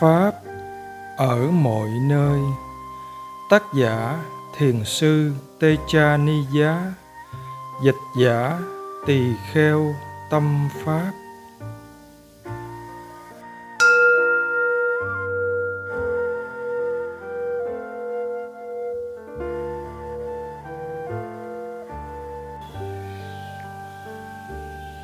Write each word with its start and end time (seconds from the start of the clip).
pháp 0.00 0.32
ở 1.16 1.50
mọi 1.50 1.88
nơi. 1.88 2.40
Tác 3.50 3.62
giả 3.74 4.18
thiền 4.56 4.84
sư 4.84 5.32
tê 5.60 5.76
cha 5.88 6.16
ni 6.16 6.42
giá. 6.52 6.92
Dịch 7.84 7.94
giả 8.20 8.58
tỳ 9.06 9.20
kheo 9.52 9.94
tâm 10.30 10.68
pháp. 10.84 11.12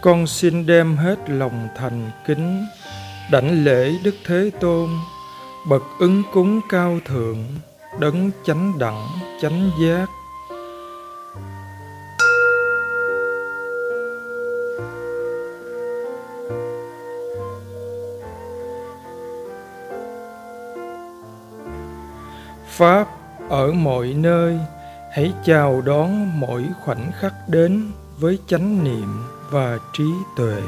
Con 0.02 0.26
xin 0.26 0.66
đem 0.66 0.96
hết 0.96 1.16
lòng 1.26 1.68
thành 1.76 2.10
kính 2.26 2.66
đảnh 3.30 3.64
lễ 3.64 3.92
đức 4.02 4.14
thế 4.24 4.50
tôn, 4.60 4.88
bậc 5.68 5.82
ứng 5.98 6.22
cúng 6.32 6.60
cao 6.68 6.98
thượng, 7.04 7.44
đấng 8.00 8.30
chánh 8.44 8.78
đẳng, 8.78 9.08
chánh 9.42 9.70
giác. 9.80 10.06
Pháp 22.68 23.08
ở 23.48 23.72
mọi 23.72 24.06
nơi, 24.06 24.58
hãy 25.12 25.32
chào 25.44 25.80
đón 25.80 26.40
mỗi 26.40 26.64
khoảnh 26.84 27.12
khắc 27.20 27.32
đến 27.48 27.90
với 28.18 28.38
chánh 28.46 28.84
niệm 28.84 29.26
và 29.50 29.78
trí 29.92 30.04
tuệ. 30.36 30.62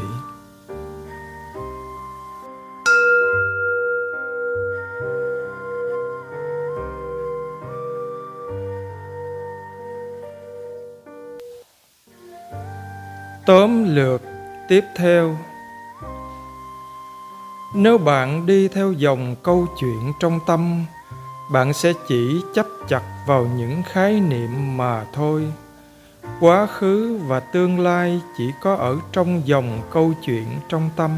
Tiếp 14.68 14.84
theo, 14.96 15.36
nếu 17.74 17.98
bạn 17.98 18.46
đi 18.46 18.68
theo 18.68 18.92
dòng 18.92 19.36
câu 19.42 19.66
chuyện 19.80 20.12
trong 20.20 20.40
tâm, 20.46 20.84
bạn 21.52 21.72
sẽ 21.72 21.92
chỉ 22.08 22.42
chấp 22.54 22.66
chặt 22.88 23.02
vào 23.26 23.46
những 23.56 23.82
khái 23.82 24.20
niệm 24.20 24.76
mà 24.76 25.04
thôi. 25.12 25.52
Quá 26.40 26.66
khứ 26.66 27.20
và 27.26 27.40
tương 27.40 27.80
lai 27.80 28.20
chỉ 28.38 28.52
có 28.62 28.74
ở 28.74 28.96
trong 29.12 29.42
dòng 29.44 29.80
câu 29.92 30.12
chuyện 30.26 30.46
trong 30.68 30.90
tâm. 30.96 31.10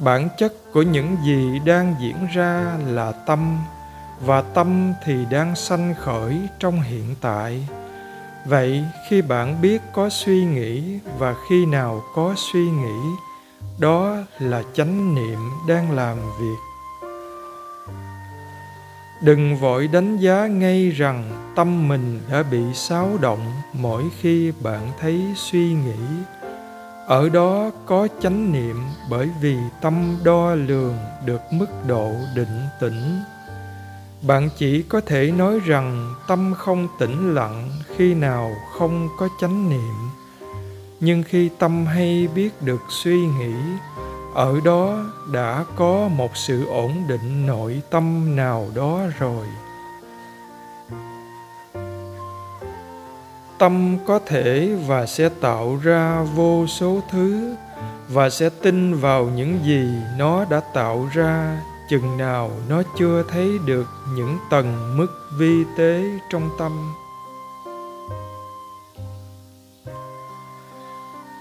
Bản 0.00 0.28
chất 0.38 0.52
của 0.72 0.82
những 0.82 1.16
gì 1.24 1.60
đang 1.64 1.94
diễn 2.00 2.26
ra 2.34 2.76
là 2.86 3.12
tâm, 3.12 3.58
và 4.20 4.42
tâm 4.42 4.92
thì 5.04 5.24
đang 5.30 5.56
sanh 5.56 5.94
khởi 6.00 6.40
trong 6.58 6.80
hiện 6.80 7.14
tại 7.20 7.68
vậy 8.48 8.84
khi 9.08 9.22
bạn 9.22 9.62
biết 9.62 9.82
có 9.92 10.08
suy 10.08 10.44
nghĩ 10.44 10.98
và 11.18 11.34
khi 11.48 11.66
nào 11.66 12.02
có 12.14 12.34
suy 12.36 12.70
nghĩ, 12.70 13.00
đó 13.78 14.16
là 14.38 14.62
chánh 14.74 15.14
niệm 15.14 15.38
đang 15.68 15.90
làm 15.90 16.16
việc. 16.40 16.56
Đừng 19.22 19.56
vội 19.56 19.88
đánh 19.88 20.16
giá 20.16 20.46
ngay 20.46 20.90
rằng 20.90 21.52
tâm 21.56 21.88
mình 21.88 22.20
đã 22.30 22.42
bị 22.42 22.74
xáo 22.74 23.18
động 23.20 23.52
mỗi 23.72 24.04
khi 24.20 24.52
bạn 24.62 24.92
thấy 25.00 25.22
suy 25.36 25.72
nghĩ. 25.72 26.04
Ở 27.06 27.28
đó 27.28 27.70
có 27.86 28.08
chánh 28.20 28.52
niệm 28.52 28.76
bởi 29.10 29.30
vì 29.40 29.56
tâm 29.80 30.18
đo 30.24 30.54
lường 30.54 30.98
được 31.24 31.40
mức 31.50 31.68
độ 31.86 32.12
định 32.34 32.60
tĩnh 32.80 33.20
bạn 34.22 34.48
chỉ 34.56 34.82
có 34.82 35.00
thể 35.00 35.30
nói 35.30 35.60
rằng 35.64 36.14
tâm 36.28 36.54
không 36.54 36.88
tĩnh 36.98 37.34
lặng 37.34 37.70
khi 37.96 38.14
nào 38.14 38.50
không 38.78 39.08
có 39.18 39.28
chánh 39.40 39.70
niệm. 39.70 39.94
Nhưng 41.00 41.22
khi 41.22 41.50
tâm 41.58 41.86
hay 41.86 42.28
biết 42.34 42.62
được 42.62 42.80
suy 42.88 43.26
nghĩ, 43.26 43.54
ở 44.34 44.60
đó 44.64 45.04
đã 45.32 45.64
có 45.76 46.08
một 46.08 46.36
sự 46.36 46.66
ổn 46.66 47.04
định 47.08 47.46
nội 47.46 47.82
tâm 47.90 48.36
nào 48.36 48.68
đó 48.74 49.00
rồi. 49.18 49.46
Tâm 53.58 53.98
có 54.06 54.18
thể 54.26 54.76
và 54.86 55.06
sẽ 55.06 55.28
tạo 55.28 55.78
ra 55.82 56.22
vô 56.34 56.66
số 56.66 57.00
thứ 57.10 57.54
và 58.08 58.30
sẽ 58.30 58.48
tin 58.62 58.94
vào 58.94 59.24
những 59.24 59.58
gì 59.64 59.88
nó 60.18 60.44
đã 60.44 60.60
tạo 60.60 61.08
ra 61.12 61.62
chừng 61.88 62.18
nào 62.18 62.50
nó 62.68 62.82
chưa 62.98 63.22
thấy 63.22 63.58
được 63.64 63.86
những 64.14 64.38
tầng 64.50 64.96
mức 64.96 65.28
vi 65.38 65.64
tế 65.78 66.02
trong 66.30 66.50
tâm. 66.58 66.94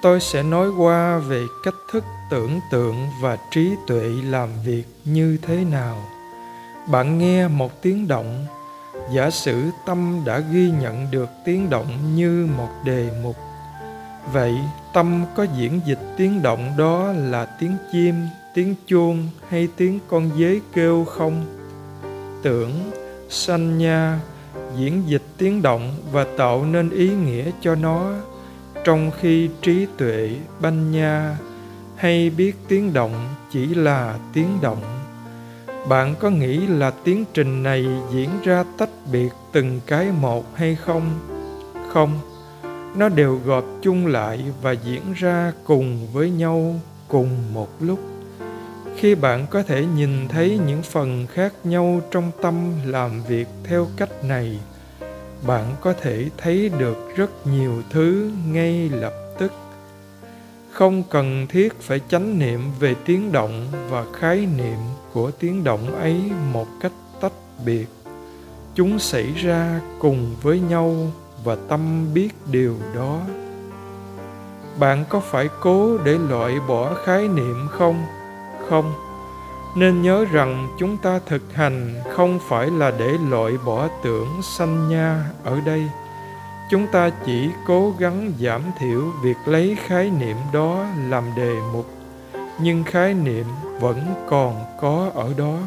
Tôi 0.01 0.19
sẽ 0.19 0.43
nói 0.43 0.69
qua 0.69 1.17
về 1.17 1.43
cách 1.63 1.75
thức 1.91 2.03
tưởng 2.29 2.59
tượng 2.71 3.07
và 3.21 3.37
trí 3.51 3.71
tuệ 3.87 4.09
làm 4.23 4.49
việc 4.65 4.83
như 5.05 5.37
thế 5.41 5.63
nào. 5.63 5.97
Bạn 6.91 7.17
nghe 7.17 7.47
một 7.47 7.81
tiếng 7.81 8.07
động. 8.07 8.45
Giả 9.13 9.29
sử 9.29 9.69
tâm 9.85 10.21
đã 10.25 10.39
ghi 10.39 10.71
nhận 10.81 11.11
được 11.11 11.29
tiếng 11.45 11.69
động 11.69 12.15
như 12.15 12.47
một 12.57 12.69
đề 12.83 13.09
mục. 13.23 13.35
Vậy 14.33 14.55
tâm 14.93 15.25
có 15.35 15.43
diễn 15.43 15.81
dịch 15.85 15.99
tiếng 16.17 16.41
động 16.41 16.73
đó 16.77 17.11
là 17.11 17.45
tiếng 17.45 17.77
chim? 17.91 18.15
Tiếng 18.55 18.75
chuông 18.87 19.27
hay 19.49 19.67
tiếng 19.77 19.99
con 20.07 20.29
dế 20.37 20.59
kêu 20.73 21.05
không? 21.05 21.45
Tưởng, 22.43 22.71
sanh 23.29 23.77
nha, 23.77 24.19
diễn 24.77 25.03
dịch 25.07 25.21
tiếng 25.37 25.61
động 25.61 25.95
và 26.11 26.25
tạo 26.37 26.65
nên 26.65 26.89
ý 26.89 27.09
nghĩa 27.09 27.51
cho 27.61 27.75
nó. 27.75 28.13
Trong 28.83 29.11
khi 29.19 29.49
trí 29.61 29.87
tuệ 29.97 30.35
banh 30.61 30.91
nha, 30.91 31.37
hay 31.95 32.29
biết 32.29 32.55
tiếng 32.67 32.93
động 32.93 33.13
chỉ 33.51 33.67
là 33.67 34.19
tiếng 34.33 34.57
động. 34.61 34.83
Bạn 35.89 36.15
có 36.19 36.29
nghĩ 36.29 36.67
là 36.67 36.91
tiến 37.03 37.25
trình 37.33 37.63
này 37.63 37.85
diễn 38.13 38.29
ra 38.43 38.63
tách 38.77 38.89
biệt 39.11 39.29
từng 39.51 39.79
cái 39.85 40.11
một 40.21 40.55
hay 40.55 40.75
không? 40.75 41.09
Không. 41.89 42.19
Nó 42.95 43.09
đều 43.09 43.39
gộp 43.45 43.65
chung 43.81 44.07
lại 44.07 44.45
và 44.61 44.71
diễn 44.71 45.13
ra 45.15 45.51
cùng 45.63 46.07
với 46.13 46.29
nhau 46.29 46.75
cùng 47.07 47.53
một 47.53 47.69
lúc 47.79 48.14
khi 48.97 49.15
bạn 49.15 49.45
có 49.49 49.63
thể 49.63 49.85
nhìn 49.95 50.27
thấy 50.27 50.59
những 50.67 50.81
phần 50.81 51.27
khác 51.33 51.53
nhau 51.63 52.01
trong 52.11 52.31
tâm 52.41 52.71
làm 52.85 53.23
việc 53.23 53.47
theo 53.63 53.87
cách 53.97 54.23
này, 54.23 54.59
bạn 55.47 55.75
có 55.81 55.93
thể 56.01 56.29
thấy 56.37 56.69
được 56.77 56.97
rất 57.15 57.47
nhiều 57.47 57.81
thứ 57.89 58.31
ngay 58.51 58.89
lập 58.89 59.13
tức. 59.39 59.51
Không 60.71 61.03
cần 61.09 61.47
thiết 61.49 61.81
phải 61.81 61.99
chánh 62.09 62.39
niệm 62.39 62.61
về 62.79 62.95
tiếng 63.05 63.31
động 63.31 63.67
và 63.89 64.05
khái 64.13 64.47
niệm 64.57 64.77
của 65.13 65.31
tiếng 65.31 65.63
động 65.63 65.95
ấy 65.95 66.21
một 66.53 66.67
cách 66.81 66.91
tách 67.21 67.33
biệt. 67.65 67.87
Chúng 68.75 68.99
xảy 68.99 69.33
ra 69.35 69.81
cùng 69.99 70.35
với 70.41 70.59
nhau 70.59 70.95
và 71.43 71.57
tâm 71.67 72.13
biết 72.13 72.29
điều 72.51 72.75
đó. 72.95 73.21
Bạn 74.79 75.05
có 75.09 75.19
phải 75.19 75.49
cố 75.61 75.97
để 75.97 76.17
loại 76.29 76.53
bỏ 76.67 76.93
khái 77.05 77.27
niệm 77.27 77.67
không? 77.71 78.03
Không? 78.69 78.93
Nên 79.75 80.01
nhớ 80.01 80.25
rằng 80.31 80.67
chúng 80.77 80.97
ta 80.97 81.19
thực 81.25 81.53
hành 81.53 82.01
không 82.13 82.39
phải 82.47 82.69
là 82.71 82.91
để 82.99 83.17
loại 83.29 83.53
bỏ 83.65 83.87
tưởng 84.03 84.41
sanh 84.41 84.89
nha 84.89 85.25
ở 85.43 85.61
đây. 85.65 85.89
Chúng 86.69 86.87
ta 86.87 87.09
chỉ 87.25 87.49
cố 87.67 87.93
gắng 87.99 88.31
giảm 88.39 88.61
thiểu 88.79 89.01
việc 89.21 89.37
lấy 89.45 89.77
khái 89.87 90.09
niệm 90.09 90.37
đó 90.53 90.85
làm 91.09 91.23
đề 91.35 91.55
mục, 91.73 91.85
nhưng 92.59 92.83
khái 92.83 93.13
niệm 93.13 93.45
vẫn 93.79 94.25
còn 94.29 94.65
có 94.81 95.11
ở 95.15 95.33
đó. 95.37 95.57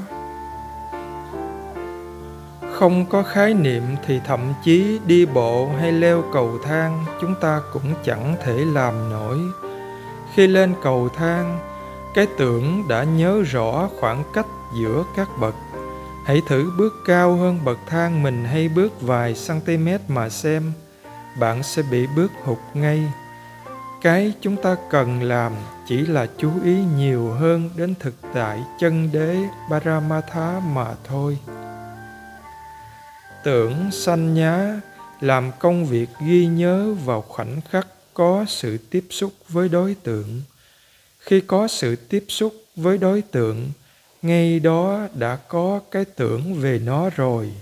Không 2.72 3.06
có 3.06 3.22
khái 3.22 3.54
niệm 3.54 3.82
thì 4.06 4.20
thậm 4.26 4.40
chí 4.64 5.00
đi 5.06 5.26
bộ 5.26 5.68
hay 5.80 5.92
leo 5.92 6.22
cầu 6.32 6.58
thang 6.64 7.04
chúng 7.20 7.34
ta 7.40 7.60
cũng 7.72 7.94
chẳng 8.04 8.36
thể 8.44 8.64
làm 8.72 9.10
nổi. 9.10 9.38
Khi 10.34 10.46
lên 10.46 10.74
cầu 10.82 11.08
thang 11.16 11.58
cái 12.18 12.26
tưởng 12.38 12.88
đã 12.88 13.04
nhớ 13.04 13.42
rõ 13.42 13.88
khoảng 14.00 14.24
cách 14.34 14.46
giữa 14.80 15.04
các 15.16 15.28
bậc 15.40 15.54
hãy 16.26 16.42
thử 16.48 16.72
bước 16.78 16.94
cao 17.06 17.36
hơn 17.36 17.64
bậc 17.64 17.78
thang 17.86 18.22
mình 18.22 18.44
hay 18.44 18.68
bước 18.68 19.02
vài 19.02 19.34
cm 19.48 19.88
mà 20.08 20.28
xem 20.28 20.72
bạn 21.40 21.62
sẽ 21.62 21.82
bị 21.90 22.06
bước 22.16 22.32
hụt 22.44 22.58
ngay 22.74 23.12
cái 24.02 24.32
chúng 24.40 24.56
ta 24.62 24.76
cần 24.90 25.22
làm 25.22 25.52
chỉ 25.88 26.06
là 26.06 26.26
chú 26.38 26.50
ý 26.64 26.76
nhiều 26.96 27.30
hơn 27.30 27.70
đến 27.76 27.94
thực 28.00 28.14
tại 28.34 28.64
chân 28.80 29.10
đế 29.12 29.36
Paramatha 29.70 30.60
mà 30.60 30.94
thôi. 31.04 31.38
Tưởng 33.44 33.90
sanh 33.92 34.34
nhá, 34.34 34.80
làm 35.20 35.50
công 35.58 35.86
việc 35.86 36.08
ghi 36.26 36.46
nhớ 36.46 36.94
vào 37.04 37.22
khoảnh 37.28 37.60
khắc 37.70 37.86
có 38.14 38.44
sự 38.48 38.78
tiếp 38.90 39.04
xúc 39.10 39.32
với 39.48 39.68
đối 39.68 39.94
tượng. 39.94 40.42
Khi 41.28 41.40
có 41.40 41.68
sự 41.68 41.96
tiếp 41.96 42.24
xúc 42.28 42.54
với 42.76 42.98
đối 42.98 43.22
tượng, 43.22 43.70
ngay 44.22 44.60
đó 44.60 45.00
đã 45.14 45.36
có 45.36 45.80
cái 45.90 46.04
tưởng 46.04 46.54
về 46.54 46.80
nó 46.84 47.10
rồi. 47.16 47.52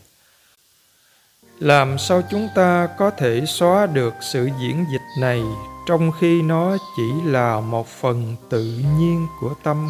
Làm 1.58 1.98
sao 1.98 2.22
chúng 2.30 2.48
ta 2.54 2.88
có 2.98 3.10
thể 3.10 3.44
xóa 3.46 3.86
được 3.86 4.14
sự 4.20 4.48
diễn 4.60 4.84
dịch 4.92 5.20
này 5.20 5.42
trong 5.86 6.12
khi 6.20 6.42
nó 6.42 6.76
chỉ 6.96 7.12
là 7.24 7.60
một 7.60 7.88
phần 7.88 8.36
tự 8.50 8.64
nhiên 8.98 9.26
của 9.40 9.54
tâm? 9.62 9.88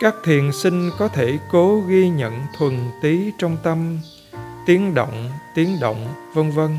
Các 0.00 0.14
thiền 0.24 0.52
sinh 0.52 0.90
có 0.98 1.08
thể 1.08 1.38
cố 1.50 1.82
ghi 1.88 2.08
nhận 2.08 2.46
thuần 2.58 2.90
tí 3.02 3.30
trong 3.38 3.56
tâm 3.62 3.98
tiếng 4.66 4.94
động 4.94 5.30
tiếng 5.54 5.80
động 5.80 6.14
vân 6.34 6.50
vân. 6.50 6.78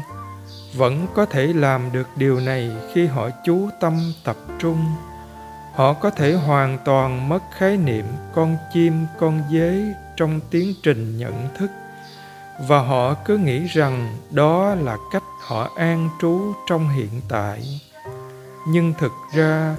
Vẫn 0.73 1.07
có 1.13 1.25
thể 1.25 1.47
làm 1.47 1.91
được 1.91 2.07
điều 2.15 2.39
này 2.39 2.71
khi 2.93 3.05
họ 3.05 3.29
chú 3.45 3.69
tâm 3.79 4.13
tập 4.23 4.37
trung 4.59 4.85
họ 5.73 5.93
có 5.93 6.09
thể 6.09 6.33
hoàn 6.33 6.77
toàn 6.85 7.29
mất 7.29 7.39
khái 7.57 7.77
niệm 7.77 8.05
con 8.35 8.57
chim, 8.73 9.05
con 9.19 9.41
dế 9.51 9.93
trong 10.17 10.39
tiến 10.49 10.73
trình 10.83 11.17
nhận 11.17 11.47
thức. 11.57 11.71
Và 12.67 12.79
họ 12.79 13.13
cứ 13.13 13.37
nghĩ 13.37 13.65
rằng 13.65 14.17
đó 14.31 14.75
là 14.75 14.97
cách 15.11 15.23
họ 15.41 15.69
an 15.75 16.09
trú 16.21 16.53
trong 16.69 16.89
hiện 16.89 17.21
tại. 17.29 17.81
Nhưng 18.67 18.93
thực 18.99 19.11
ra, 19.35 19.75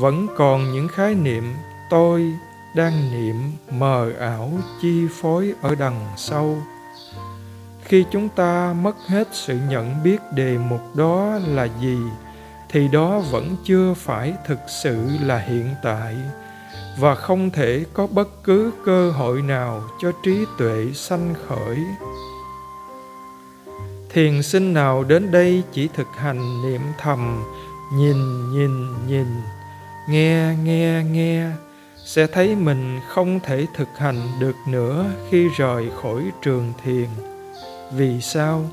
vẫn 0.00 0.26
còn 0.36 0.72
những 0.72 0.88
khái 0.88 1.14
niệm 1.14 1.54
tôi 1.90 2.32
đang 2.74 3.12
niệm 3.12 3.52
mờ 3.70 4.12
ảo 4.20 4.50
chi 4.82 5.06
phối 5.20 5.54
ở 5.62 5.74
đằng 5.74 6.06
sau. 6.16 6.56
Khi 7.82 8.04
chúng 8.10 8.28
ta 8.28 8.72
mất 8.72 8.96
hết 9.08 9.28
sự 9.32 9.58
nhận 9.68 10.02
biết 10.02 10.18
đề 10.34 10.58
mục 10.58 10.96
đó 10.96 11.38
là 11.46 11.68
gì 11.80 11.98
thì 12.76 12.88
đó 12.88 13.18
vẫn 13.30 13.56
chưa 13.64 13.94
phải 13.94 14.34
thực 14.46 14.58
sự 14.68 15.08
là 15.22 15.38
hiện 15.38 15.74
tại, 15.82 16.16
và 16.98 17.14
không 17.14 17.50
thể 17.50 17.84
có 17.92 18.06
bất 18.06 18.28
cứ 18.44 18.70
cơ 18.84 19.10
hội 19.10 19.42
nào 19.42 19.82
cho 20.02 20.12
trí 20.22 20.44
tuệ 20.58 20.86
sanh 20.94 21.34
khởi. 21.48 21.78
Thiền 24.10 24.42
sinh 24.42 24.74
nào 24.74 25.04
đến 25.04 25.30
đây 25.30 25.62
chỉ 25.72 25.88
thực 25.94 26.06
hành 26.16 26.62
niệm 26.62 26.80
thầm, 26.98 27.44
nhìn 27.94 28.50
nhìn 28.52 29.06
nhìn, 29.06 29.26
nghe 30.08 30.54
nghe 30.64 31.04
nghe, 31.10 31.46
sẽ 32.04 32.26
thấy 32.26 32.56
mình 32.56 33.00
không 33.08 33.40
thể 33.40 33.66
thực 33.76 33.88
hành 33.98 34.20
được 34.40 34.56
nữa 34.68 35.04
khi 35.30 35.48
rời 35.56 35.90
khỏi 36.02 36.22
trường 36.42 36.72
thiền. 36.84 37.08
Vì 37.92 38.20
sao? 38.20 38.64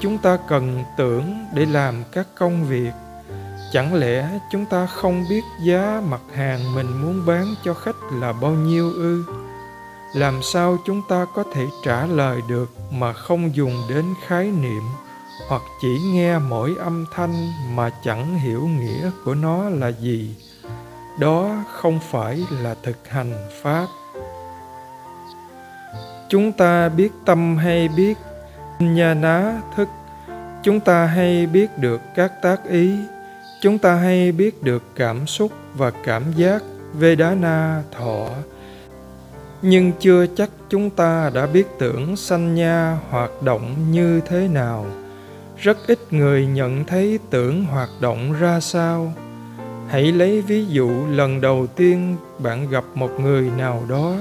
Chúng 0.00 0.18
ta 0.18 0.38
cần 0.48 0.84
tưởng 0.96 1.46
để 1.54 1.66
làm 1.66 2.04
các 2.12 2.26
công 2.38 2.64
việc 2.64 2.90
chẳng 3.72 3.94
lẽ 3.94 4.28
chúng 4.50 4.66
ta 4.66 4.86
không 4.86 5.24
biết 5.30 5.44
giá 5.60 6.02
mặt 6.08 6.20
hàng 6.34 6.74
mình 6.74 7.02
muốn 7.02 7.26
bán 7.26 7.54
cho 7.64 7.74
khách 7.74 7.96
là 8.12 8.32
bao 8.32 8.50
nhiêu 8.50 8.92
ư? 8.92 9.24
Làm 10.14 10.42
sao 10.42 10.76
chúng 10.86 11.02
ta 11.08 11.26
có 11.34 11.44
thể 11.54 11.66
trả 11.84 12.06
lời 12.06 12.40
được 12.48 12.70
mà 12.90 13.12
không 13.12 13.54
dùng 13.54 13.82
đến 13.88 14.04
khái 14.26 14.50
niệm 14.50 14.82
hoặc 15.48 15.62
chỉ 15.80 15.98
nghe 16.12 16.38
mỗi 16.38 16.74
âm 16.78 17.06
thanh 17.14 17.52
mà 17.74 17.90
chẳng 18.04 18.38
hiểu 18.38 18.68
nghĩa 18.68 19.10
của 19.24 19.34
nó 19.34 19.68
là 19.68 19.88
gì? 19.88 20.36
Đó 21.18 21.64
không 21.72 22.00
phải 22.10 22.44
là 22.50 22.74
thực 22.82 23.08
hành 23.08 23.48
pháp. 23.62 23.86
Chúng 26.28 26.52
ta 26.52 26.88
biết 26.88 27.12
tâm 27.24 27.56
hay 27.56 27.88
biết 27.88 28.18
nha 28.78 29.14
ná 29.14 29.60
thức, 29.76 29.88
chúng 30.62 30.80
ta 30.80 31.06
hay 31.06 31.46
biết 31.46 31.78
được 31.78 32.00
các 32.14 32.32
tác 32.42 32.64
ý 32.64 32.96
chúng 33.60 33.78
ta 33.78 33.94
hay 33.94 34.32
biết 34.32 34.62
được 34.62 34.82
cảm 34.94 35.26
xúc 35.26 35.52
và 35.74 35.90
cảm 36.04 36.22
giác 36.36 36.62
vedana 36.94 37.82
thọ. 37.98 38.28
Nhưng 39.62 39.92
chưa 40.00 40.26
chắc 40.26 40.50
chúng 40.68 40.90
ta 40.90 41.30
đã 41.34 41.46
biết 41.46 41.66
tưởng 41.78 42.16
sanh 42.16 42.54
nha 42.54 42.98
hoạt 43.10 43.42
động 43.42 43.74
như 43.90 44.20
thế 44.28 44.48
nào. 44.48 44.86
Rất 45.56 45.78
ít 45.86 45.98
người 46.10 46.46
nhận 46.46 46.84
thấy 46.84 47.18
tưởng 47.30 47.64
hoạt 47.64 47.88
động 48.00 48.32
ra 48.40 48.60
sao. 48.60 49.12
Hãy 49.88 50.12
lấy 50.12 50.42
ví 50.42 50.66
dụ 50.66 51.06
lần 51.06 51.40
đầu 51.40 51.66
tiên 51.66 52.16
bạn 52.38 52.70
gặp 52.70 52.84
một 52.94 53.10
người 53.20 53.50
nào 53.58 53.82
đó. 53.88 54.16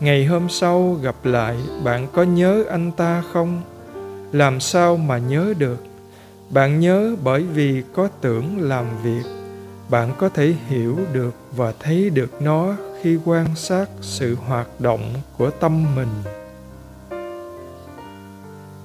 Ngày 0.00 0.24
hôm 0.24 0.48
sau 0.48 0.98
gặp 1.02 1.14
lại, 1.24 1.56
bạn 1.84 2.06
có 2.12 2.22
nhớ 2.22 2.64
anh 2.70 2.92
ta 2.92 3.22
không? 3.32 3.62
Làm 4.32 4.60
sao 4.60 4.96
mà 4.96 5.18
nhớ 5.18 5.54
được? 5.58 5.87
Bạn 6.50 6.80
nhớ 6.80 7.16
bởi 7.24 7.42
vì 7.42 7.82
có 7.94 8.08
tưởng 8.20 8.60
làm 8.60 8.84
việc, 9.02 9.22
bạn 9.90 10.12
có 10.18 10.28
thể 10.28 10.54
hiểu 10.68 10.98
được 11.12 11.34
và 11.56 11.72
thấy 11.80 12.10
được 12.10 12.42
nó 12.42 12.74
khi 13.02 13.18
quan 13.24 13.56
sát 13.56 13.88
sự 14.00 14.34
hoạt 14.34 14.80
động 14.80 15.14
của 15.38 15.50
tâm 15.50 15.94
mình. 15.96 16.08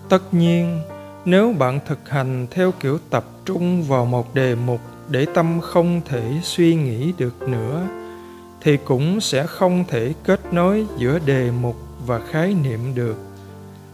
Tất 0.10 0.34
nhiên, 0.34 0.82
nếu 1.26 1.54
bạn 1.60 1.80
thực 1.88 2.10
hành 2.10 2.48
theo 2.52 2.72
kiểu 2.80 2.98
tập 3.10 3.26
trung 3.46 3.84
vào 3.84 4.06
một 4.06 4.36
đề 4.36 4.56
mục 4.56 4.80
để 5.10 5.26
tâm 5.34 5.62
không 5.62 6.02
thể 6.06 6.40
suy 6.44 6.76
nghĩ 6.76 7.14
được 7.18 7.42
nữa, 7.42 7.88
thì 8.62 8.78
cũng 8.78 9.22
sẽ 9.22 9.48
không 9.48 9.84
thể 9.88 10.14
kết 10.24 10.40
nối 10.52 10.86
giữa 10.98 11.20
đề 11.26 11.52
mục 11.52 11.76
và 12.06 12.20
khái 12.32 12.54
niệm 12.54 12.96
được 12.96 13.33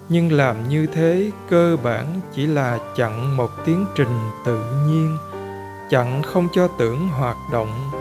nhưng 0.09 0.31
làm 0.31 0.69
như 0.69 0.85
thế 0.85 1.31
cơ 1.49 1.77
bản 1.83 2.05
chỉ 2.35 2.47
là 2.47 2.79
chặn 2.95 3.37
một 3.37 3.51
tiến 3.65 3.85
trình 3.95 4.29
tự 4.45 4.63
nhiên, 4.87 5.17
chặn 5.89 6.21
không 6.21 6.47
cho 6.53 6.67
tưởng 6.67 7.07
hoạt 7.07 7.37
động. 7.51 7.91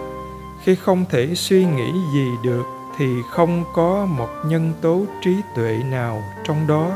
Khi 0.64 0.74
không 0.74 1.04
thể 1.10 1.34
suy 1.34 1.64
nghĩ 1.64 1.92
gì 2.14 2.30
được 2.42 2.64
thì 2.98 3.22
không 3.30 3.64
có 3.74 4.06
một 4.06 4.28
nhân 4.46 4.72
tố 4.80 5.04
trí 5.22 5.36
tuệ 5.56 5.80
nào 5.90 6.22
trong 6.44 6.66
đó. 6.66 6.90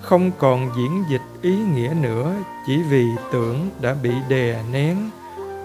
Không 0.00 0.30
còn 0.38 0.70
diễn 0.76 1.04
dịch 1.10 1.22
ý 1.42 1.56
nghĩa 1.56 1.94
nữa, 2.00 2.34
chỉ 2.66 2.82
vì 2.82 3.06
tưởng 3.32 3.70
đã 3.80 3.96
bị 4.02 4.10
đè 4.28 4.62
nén 4.72 5.10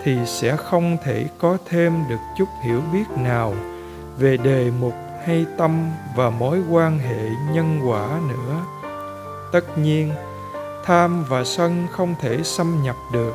thì 0.04 0.18
sẽ 0.26 0.56
không 0.56 0.98
thể 1.04 1.26
có 1.40 1.58
thêm 1.70 1.94
được 2.10 2.20
chút 2.38 2.50
hiểu 2.64 2.82
biết 2.94 3.04
nào 3.18 3.56
về 4.18 4.38
đề 4.38 4.72
mục 4.80 4.94
hay 5.26 5.46
tâm 5.58 5.92
và 6.16 6.30
mối 6.30 6.62
quan 6.70 7.00
hệ 7.00 7.30
nhân 7.54 7.80
quả 7.90 8.20
nữa. 8.30 8.62
Tất 9.52 9.78
nhiên, 9.78 10.14
tham 10.86 11.24
và 11.24 11.44
sân 11.44 11.88
không 11.92 12.16
thể 12.22 12.44
xâm 12.44 12.84
nhập 12.84 12.96
được. 13.14 13.34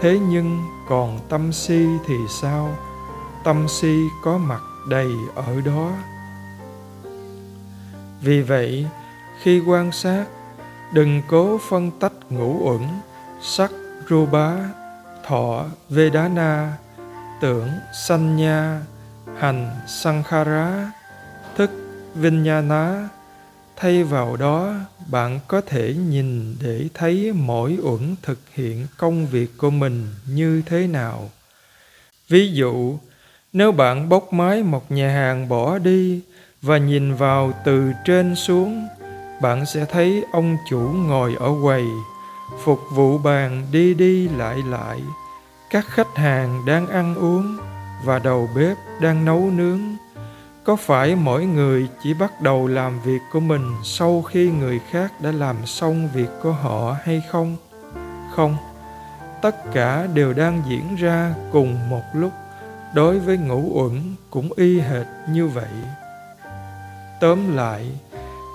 Thế 0.00 0.18
nhưng 0.28 0.62
còn 0.88 1.18
tâm 1.28 1.52
si 1.52 1.86
thì 2.06 2.14
sao? 2.28 2.76
Tâm 3.44 3.68
si 3.68 4.08
có 4.22 4.38
mặt 4.38 4.60
đầy 4.88 5.10
ở 5.34 5.60
đó. 5.64 5.90
Vì 8.20 8.42
vậy, 8.42 8.86
khi 9.42 9.60
quan 9.66 9.92
sát, 9.92 10.24
đừng 10.92 11.22
cố 11.28 11.58
phân 11.68 11.90
tách 11.90 12.12
ngũ 12.30 12.70
uẩn, 12.70 12.80
sắc 13.42 13.70
rupa 14.08 14.52
thọ, 15.26 15.64
vedana, 15.88 16.72
tưởng 17.40 17.68
sanya 18.06 18.80
hành, 19.38 19.70
sankhara 19.88 20.90
thức 21.56 21.70
vinyana 22.14 23.08
thay 23.76 24.04
vào 24.04 24.36
đó, 24.36 24.74
bạn 25.10 25.40
có 25.48 25.60
thể 25.60 25.94
nhìn 25.94 26.56
để 26.62 26.88
thấy 26.94 27.32
mỗi 27.32 27.78
uẩn 27.82 28.16
thực 28.22 28.38
hiện 28.54 28.86
công 28.96 29.26
việc 29.26 29.58
của 29.58 29.70
mình 29.70 30.06
như 30.26 30.62
thế 30.66 30.86
nào. 30.86 31.30
Ví 32.28 32.52
dụ, 32.52 32.98
nếu 33.52 33.72
bạn 33.72 34.08
bốc 34.08 34.32
máy 34.32 34.62
một 34.62 34.92
nhà 34.92 35.08
hàng 35.08 35.48
bỏ 35.48 35.78
đi 35.78 36.20
và 36.62 36.78
nhìn 36.78 37.14
vào 37.14 37.52
từ 37.64 37.92
trên 38.04 38.34
xuống, 38.34 38.88
bạn 39.42 39.66
sẽ 39.66 39.84
thấy 39.84 40.24
ông 40.32 40.56
chủ 40.70 40.78
ngồi 40.78 41.34
ở 41.40 41.50
quầy, 41.62 41.84
phục 42.64 42.80
vụ 42.94 43.18
bàn 43.18 43.66
đi 43.72 43.94
đi 43.94 44.28
lại 44.28 44.58
lại. 44.68 45.00
Các 45.70 45.86
khách 45.88 46.16
hàng 46.16 46.62
đang 46.66 46.88
ăn 46.88 47.14
uống 47.14 47.58
và 48.04 48.18
đầu 48.18 48.48
bếp 48.56 48.76
đang 49.00 49.24
nấu 49.24 49.50
nướng 49.50 49.96
có 50.64 50.76
phải 50.76 51.16
mỗi 51.16 51.44
người 51.44 51.88
chỉ 52.02 52.14
bắt 52.14 52.40
đầu 52.40 52.66
làm 52.66 53.00
việc 53.00 53.18
của 53.32 53.40
mình 53.40 53.72
sau 53.84 54.22
khi 54.22 54.50
người 54.50 54.80
khác 54.90 55.12
đã 55.20 55.32
làm 55.32 55.66
xong 55.66 56.08
việc 56.14 56.28
của 56.42 56.52
họ 56.52 56.96
hay 57.04 57.22
không? 57.30 57.56
Không. 58.34 58.56
Tất 59.42 59.56
cả 59.72 60.06
đều 60.14 60.32
đang 60.32 60.62
diễn 60.68 60.96
ra 60.96 61.34
cùng 61.52 61.90
một 61.90 62.02
lúc. 62.14 62.32
Đối 62.94 63.18
với 63.18 63.38
ngũ 63.38 63.82
uẩn 63.82 64.14
cũng 64.30 64.48
y 64.56 64.80
hệt 64.80 65.06
như 65.28 65.46
vậy. 65.46 65.70
Tóm 67.20 67.56
lại, 67.56 67.90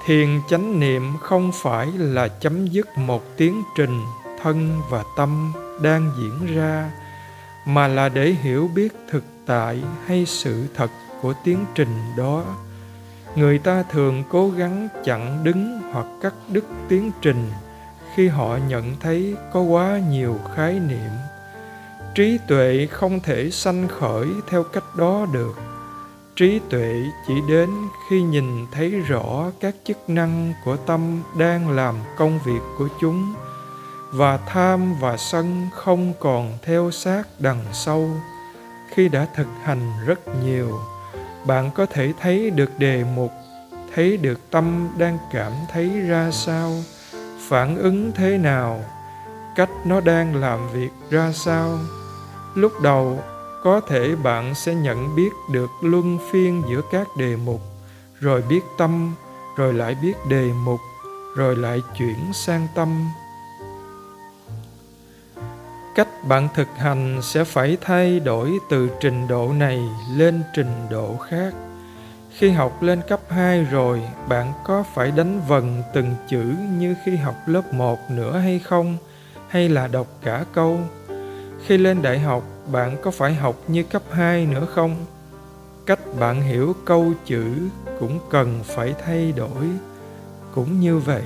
thiền 0.05 0.41
chánh 0.49 0.79
niệm 0.79 1.17
không 1.21 1.51
phải 1.53 1.87
là 1.97 2.27
chấm 2.27 2.67
dứt 2.67 2.97
một 2.97 3.23
tiến 3.37 3.63
trình 3.77 4.01
thân 4.41 4.81
và 4.89 5.03
tâm 5.17 5.53
đang 5.81 6.11
diễn 6.17 6.55
ra, 6.55 6.91
mà 7.65 7.87
là 7.87 8.09
để 8.09 8.35
hiểu 8.41 8.69
biết 8.75 8.93
thực 9.09 9.23
tại 9.45 9.83
hay 10.05 10.25
sự 10.25 10.67
thật 10.75 10.89
của 11.21 11.33
tiến 11.43 11.65
trình 11.75 12.15
đó. 12.17 12.43
Người 13.35 13.59
ta 13.59 13.83
thường 13.83 14.23
cố 14.29 14.49
gắng 14.49 14.87
chặn 15.03 15.43
đứng 15.43 15.81
hoặc 15.91 16.05
cắt 16.21 16.33
đứt 16.49 16.65
tiến 16.89 17.11
trình 17.21 17.51
khi 18.15 18.27
họ 18.27 18.57
nhận 18.67 18.95
thấy 18.99 19.35
có 19.53 19.61
quá 19.61 19.99
nhiều 20.09 20.39
khái 20.55 20.79
niệm. 20.79 21.11
Trí 22.15 22.37
tuệ 22.47 22.87
không 22.91 23.19
thể 23.19 23.49
sanh 23.51 23.87
khởi 23.87 24.27
theo 24.49 24.63
cách 24.63 24.95
đó 24.95 25.25
được. 25.33 25.55
Trí 26.35 26.59
tuệ 26.69 27.03
chỉ 27.27 27.33
đến 27.49 27.69
khi 28.09 28.21
nhìn 28.21 28.67
thấy 28.71 28.89
rõ 28.89 29.51
các 29.59 29.75
chức 29.83 30.09
năng 30.09 30.53
của 30.65 30.77
tâm 30.77 31.23
đang 31.37 31.69
làm 31.69 31.95
công 32.17 32.39
việc 32.45 32.61
của 32.77 32.87
chúng, 33.01 33.33
và 34.11 34.37
tham 34.37 34.93
và 34.99 35.17
sân 35.17 35.67
không 35.73 36.13
còn 36.19 36.57
theo 36.61 36.91
sát 36.91 37.23
đằng 37.39 37.65
sau 37.73 38.09
khi 38.93 39.09
đã 39.09 39.27
thực 39.35 39.47
hành 39.63 39.91
rất 40.05 40.19
nhiều 40.43 40.79
bạn 41.47 41.71
có 41.75 41.85
thể 41.85 42.13
thấy 42.21 42.49
được 42.49 42.79
đề 42.79 43.03
mục, 43.15 43.31
thấy 43.95 44.17
được 44.17 44.51
tâm 44.51 44.89
đang 44.97 45.17
cảm 45.33 45.51
thấy 45.71 46.01
ra 46.01 46.31
sao, 46.31 46.73
phản 47.49 47.77
ứng 47.77 48.11
thế 48.15 48.37
nào, 48.37 48.83
cách 49.55 49.69
nó 49.85 50.01
đang 50.01 50.35
làm 50.35 50.69
việc 50.73 50.89
ra 51.09 51.31
sao. 51.31 51.79
Lúc 52.55 52.71
đầu, 52.81 53.19
có 53.63 53.81
thể 53.87 54.15
bạn 54.15 54.55
sẽ 54.55 54.73
nhận 54.75 55.15
biết 55.15 55.29
được 55.51 55.69
luân 55.81 56.19
phiên 56.31 56.63
giữa 56.69 56.81
các 56.91 57.07
đề 57.17 57.35
mục, 57.35 57.61
rồi 58.19 58.41
biết 58.49 58.61
tâm, 58.77 59.15
rồi 59.57 59.73
lại 59.73 59.95
biết 60.01 60.13
đề 60.29 60.51
mục, 60.65 60.79
rồi 61.35 61.55
lại 61.55 61.81
chuyển 61.97 62.33
sang 62.33 62.67
tâm 62.75 63.09
cách 65.97 66.07
bạn 66.27 66.47
thực 66.53 66.67
hành 66.77 67.19
sẽ 67.21 67.43
phải 67.43 67.77
thay 67.81 68.19
đổi 68.19 68.51
từ 68.69 68.89
trình 68.99 69.27
độ 69.27 69.53
này 69.53 69.79
lên 70.15 70.43
trình 70.53 70.87
độ 70.89 71.17
khác 71.17 71.53
khi 72.37 72.49
học 72.49 72.83
lên 72.83 73.01
cấp 73.07 73.19
2 73.29 73.63
rồi, 73.63 74.01
bạn 74.29 74.53
có 74.65 74.83
phải 74.93 75.11
đánh 75.11 75.41
vần 75.47 75.83
từng 75.93 76.15
chữ 76.29 76.43
như 76.77 76.95
khi 77.05 77.15
học 77.15 77.35
lớp 77.45 77.73
1 77.73 77.99
nữa 78.11 78.37
hay 78.37 78.59
không? 78.59 78.97
Hay 79.47 79.69
là 79.69 79.87
đọc 79.87 80.07
cả 80.23 80.45
câu? 80.53 80.79
Khi 81.65 81.77
lên 81.77 82.01
đại 82.01 82.19
học, 82.19 82.43
bạn 82.71 82.97
có 83.01 83.11
phải 83.11 83.33
học 83.33 83.55
như 83.67 83.83
cấp 83.83 84.01
2 84.11 84.45
nữa 84.45 84.65
không? 84.75 84.95
Cách 85.85 85.99
bạn 86.19 86.41
hiểu 86.41 86.75
câu 86.85 87.11
chữ 87.25 87.43
cũng 87.99 88.19
cần 88.29 88.59
phải 88.63 88.95
thay 89.05 89.31
đổi. 89.31 89.67
Cũng 90.55 90.79
như 90.79 90.97
vậy, 90.97 91.23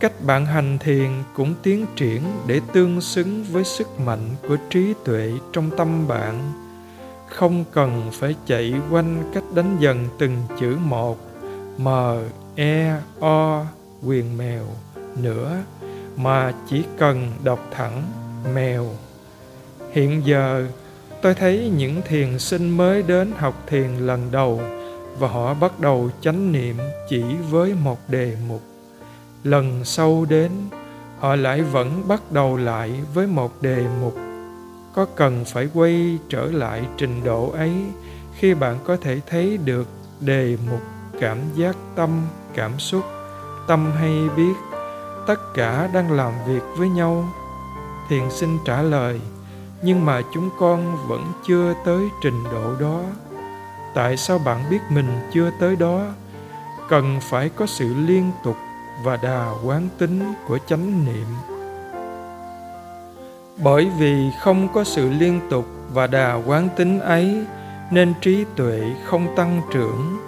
cách 0.00 0.24
bạn 0.24 0.46
hành 0.46 0.78
thiền 0.78 1.10
cũng 1.34 1.54
tiến 1.62 1.86
triển 1.96 2.22
để 2.46 2.60
tương 2.72 3.00
xứng 3.00 3.44
với 3.44 3.64
sức 3.64 4.00
mạnh 4.00 4.34
của 4.48 4.56
trí 4.70 4.94
tuệ 5.04 5.32
trong 5.52 5.70
tâm 5.76 6.08
bạn. 6.08 6.52
Không 7.28 7.64
cần 7.72 8.10
phải 8.12 8.34
chạy 8.46 8.74
quanh 8.90 9.30
cách 9.34 9.44
đánh 9.54 9.76
dần 9.80 10.08
từng 10.18 10.36
chữ 10.60 10.76
một, 10.84 11.18
m 11.78 11.88
e 12.56 12.96
o, 13.20 13.64
quyền 14.06 14.36
mèo, 14.36 14.64
nữa, 15.16 15.56
mà 16.16 16.52
chỉ 16.70 16.84
cần 16.98 17.32
đọc 17.44 17.68
thẳng, 17.70 18.02
mèo. 18.54 18.86
Hiện 19.92 20.22
giờ, 20.24 20.66
tôi 21.22 21.34
thấy 21.34 21.72
những 21.76 22.02
thiền 22.08 22.38
sinh 22.38 22.76
mới 22.76 23.02
đến 23.02 23.32
học 23.36 23.54
thiền 23.66 23.96
lần 23.96 24.28
đầu 24.30 24.60
và 25.18 25.28
họ 25.28 25.54
bắt 25.54 25.80
đầu 25.80 26.10
chánh 26.20 26.52
niệm 26.52 26.76
chỉ 27.08 27.22
với 27.50 27.74
một 27.74 27.98
đề 28.08 28.36
mục 28.48 28.69
lần 29.44 29.84
sau 29.84 30.26
đến, 30.28 30.50
họ 31.18 31.36
lại 31.36 31.62
vẫn 31.62 32.08
bắt 32.08 32.32
đầu 32.32 32.56
lại 32.56 33.00
với 33.14 33.26
một 33.26 33.62
đề 33.62 33.86
mục. 34.00 34.14
Có 34.94 35.06
cần 35.16 35.44
phải 35.44 35.68
quay 35.74 36.18
trở 36.28 36.46
lại 36.46 36.82
trình 36.96 37.24
độ 37.24 37.50
ấy 37.50 37.72
khi 38.34 38.54
bạn 38.54 38.78
có 38.84 38.96
thể 38.96 39.20
thấy 39.26 39.58
được 39.64 39.88
đề 40.20 40.56
mục 40.70 40.80
cảm 41.20 41.38
giác 41.54 41.76
tâm, 41.96 42.10
cảm 42.54 42.78
xúc, 42.78 43.04
tâm 43.66 43.92
hay 43.98 44.28
biết 44.36 44.54
tất 45.26 45.54
cả 45.54 45.88
đang 45.94 46.12
làm 46.12 46.32
việc 46.46 46.62
với 46.76 46.88
nhau? 46.88 47.24
Thiền 48.08 48.30
sinh 48.30 48.58
trả 48.64 48.82
lời, 48.82 49.20
nhưng 49.82 50.04
mà 50.04 50.22
chúng 50.34 50.50
con 50.58 51.08
vẫn 51.08 51.32
chưa 51.46 51.74
tới 51.84 52.08
trình 52.22 52.44
độ 52.52 52.74
đó. 52.80 53.02
Tại 53.94 54.16
sao 54.16 54.38
bạn 54.38 54.70
biết 54.70 54.78
mình 54.90 55.08
chưa 55.32 55.50
tới 55.60 55.76
đó? 55.76 56.06
Cần 56.88 57.18
phải 57.20 57.48
có 57.48 57.66
sự 57.66 57.94
liên 57.94 58.30
tục 58.44 58.56
và 59.04 59.16
đà 59.16 59.50
quán 59.64 59.88
tính 59.98 60.34
của 60.48 60.58
chánh 60.66 61.04
niệm. 61.04 61.26
Bởi 63.64 63.90
vì 63.98 64.30
không 64.40 64.68
có 64.74 64.84
sự 64.84 65.10
liên 65.10 65.40
tục 65.50 65.64
và 65.92 66.06
đà 66.06 66.34
quán 66.34 66.68
tính 66.76 67.00
ấy, 67.00 67.44
nên 67.90 68.14
trí 68.20 68.44
tuệ 68.56 68.80
không 69.04 69.36
tăng 69.36 69.62
trưởng. 69.72 70.18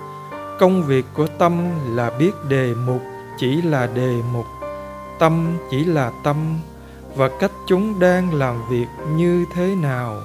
Công 0.60 0.82
việc 0.82 1.04
của 1.14 1.26
tâm 1.26 1.70
là 1.96 2.10
biết 2.18 2.30
đề 2.48 2.74
mục 2.86 3.02
chỉ 3.38 3.62
là 3.62 3.86
đề 3.86 4.14
mục, 4.32 4.46
tâm 5.18 5.58
chỉ 5.70 5.84
là 5.84 6.12
tâm, 6.24 6.58
và 7.16 7.28
cách 7.40 7.52
chúng 7.66 8.00
đang 8.00 8.34
làm 8.34 8.68
việc 8.68 8.86
như 9.16 9.44
thế 9.54 9.74
nào. 9.74 10.16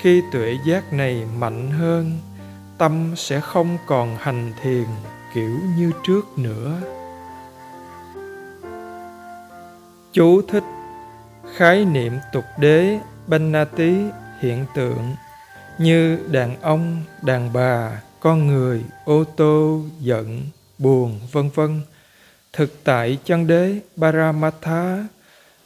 Khi 0.00 0.22
tuệ 0.32 0.58
giác 0.64 0.92
này 0.92 1.26
mạnh 1.38 1.70
hơn, 1.70 2.18
tâm 2.78 3.12
sẽ 3.16 3.40
không 3.40 3.78
còn 3.86 4.16
hành 4.20 4.52
thiền 4.62 4.86
kiểu 5.34 5.58
như 5.78 5.92
trước 6.02 6.38
nữa. 6.38 6.80
Chú 10.12 10.42
thích. 10.42 10.64
Khái 11.56 11.84
niệm 11.84 12.12
tục 12.32 12.44
đế 12.58 12.98
Bannati 13.26 13.94
hiện 14.40 14.66
tượng. 14.74 15.14
Như 15.78 16.18
đàn 16.30 16.60
ông, 16.60 17.02
đàn 17.22 17.52
bà, 17.52 18.02
con 18.20 18.46
người, 18.46 18.82
ô 19.04 19.24
tô, 19.24 19.80
giận, 20.00 20.42
buồn, 20.78 21.20
vân 21.32 21.50
vân. 21.54 21.80
Thực 22.52 22.84
tại 22.84 23.18
chân 23.24 23.46
đế 23.46 23.78
Paramatha 24.00 25.04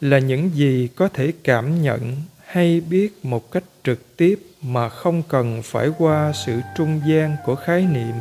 là 0.01 0.19
những 0.19 0.49
gì 0.53 0.89
có 0.95 1.07
thể 1.07 1.33
cảm 1.43 1.81
nhận 1.81 2.15
hay 2.45 2.81
biết 2.81 3.25
một 3.25 3.51
cách 3.51 3.63
trực 3.83 4.17
tiếp 4.17 4.39
mà 4.61 4.89
không 4.89 5.23
cần 5.29 5.61
phải 5.63 5.89
qua 5.97 6.31
sự 6.45 6.59
trung 6.77 7.01
gian 7.07 7.35
của 7.45 7.55
khái 7.55 7.81
niệm. 7.81 8.15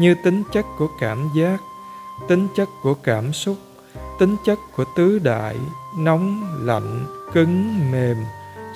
Như 0.00 0.14
tính 0.24 0.42
chất 0.52 0.64
của 0.78 0.88
cảm 1.00 1.28
giác, 1.36 1.56
tính 2.28 2.48
chất 2.56 2.68
của 2.82 2.94
cảm 2.94 3.32
xúc, 3.32 3.56
tính 4.18 4.36
chất 4.44 4.58
của 4.76 4.84
tứ 4.96 5.18
đại, 5.18 5.56
nóng, 5.98 6.44
lạnh, 6.66 7.06
cứng, 7.32 7.90
mềm, 7.92 8.16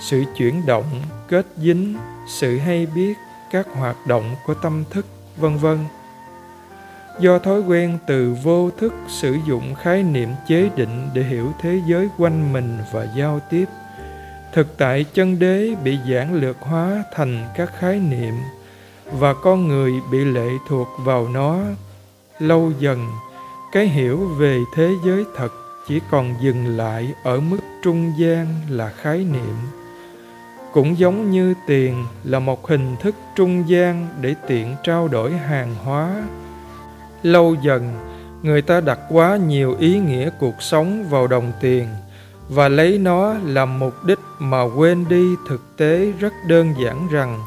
sự 0.01 0.25
chuyển 0.37 0.67
động, 0.67 1.03
kết 1.29 1.47
dính, 1.57 1.97
sự 2.29 2.59
hay 2.59 2.87
biết, 2.87 3.15
các 3.51 3.67
hoạt 3.75 3.97
động 4.07 4.37
của 4.47 4.55
tâm 4.55 4.85
thức, 4.91 5.07
vân 5.37 5.59
vân. 5.59 5.79
Do 7.21 7.39
thói 7.39 7.61
quen 7.61 7.99
từ 8.07 8.37
vô 8.43 8.71
thức 8.71 8.93
sử 9.09 9.37
dụng 9.47 9.75
khái 9.75 10.03
niệm 10.03 10.29
chế 10.49 10.71
định 10.77 11.09
để 11.15 11.23
hiểu 11.23 11.53
thế 11.61 11.81
giới 11.87 12.09
quanh 12.19 12.53
mình 12.53 12.79
và 12.93 13.07
giao 13.17 13.41
tiếp, 13.51 13.65
thực 14.53 14.79
tại 14.79 15.05
chân 15.15 15.39
đế 15.39 15.75
bị 15.85 15.99
giản 16.07 16.35
lược 16.35 16.57
hóa 16.61 17.05
thành 17.15 17.49
các 17.57 17.71
khái 17.79 17.99
niệm 17.99 18.35
và 19.13 19.35
con 19.35 19.69
người 19.69 19.93
bị 20.13 20.25
lệ 20.25 20.49
thuộc 20.69 20.89
vào 21.05 21.29
nó 21.29 21.59
lâu 22.39 22.73
dần 22.79 23.09
cái 23.73 23.89
hiểu 23.89 24.19
về 24.19 24.61
thế 24.75 24.91
giới 25.05 25.25
thật 25.37 25.53
chỉ 25.87 26.01
còn 26.11 26.35
dừng 26.41 26.77
lại 26.77 27.15
ở 27.23 27.41
mức 27.41 27.59
trung 27.83 28.13
gian 28.17 28.47
là 28.69 28.93
khái 28.97 29.19
niệm. 29.19 29.55
Cũng 30.73 30.99
giống 30.99 31.31
như 31.31 31.55
tiền 31.67 32.05
là 32.25 32.39
một 32.39 32.69
hình 32.69 32.97
thức 33.01 33.15
trung 33.37 33.65
gian 33.69 34.09
để 34.21 34.35
tiện 34.49 34.77
trao 34.85 35.09
đổi 35.09 35.33
hàng 35.33 35.75
hóa. 35.85 36.23
Lâu 37.23 37.57
dần, 37.63 37.93
người 38.43 38.63
ta 38.63 38.81
đặt 38.81 38.99
quá 39.09 39.37
nhiều 39.37 39.77
ý 39.79 39.99
nghĩa 39.99 40.31
cuộc 40.41 40.63
sống 40.63 41.05
vào 41.11 41.27
đồng 41.27 41.53
tiền 41.61 41.89
và 42.49 42.69
lấy 42.69 42.99
nó 42.99 43.35
làm 43.45 43.79
mục 43.79 44.05
đích 44.05 44.19
mà 44.39 44.63
quên 44.63 45.05
đi 45.09 45.25
thực 45.49 45.77
tế 45.77 46.13
rất 46.19 46.33
đơn 46.47 46.75
giản 46.85 47.09
rằng 47.11 47.39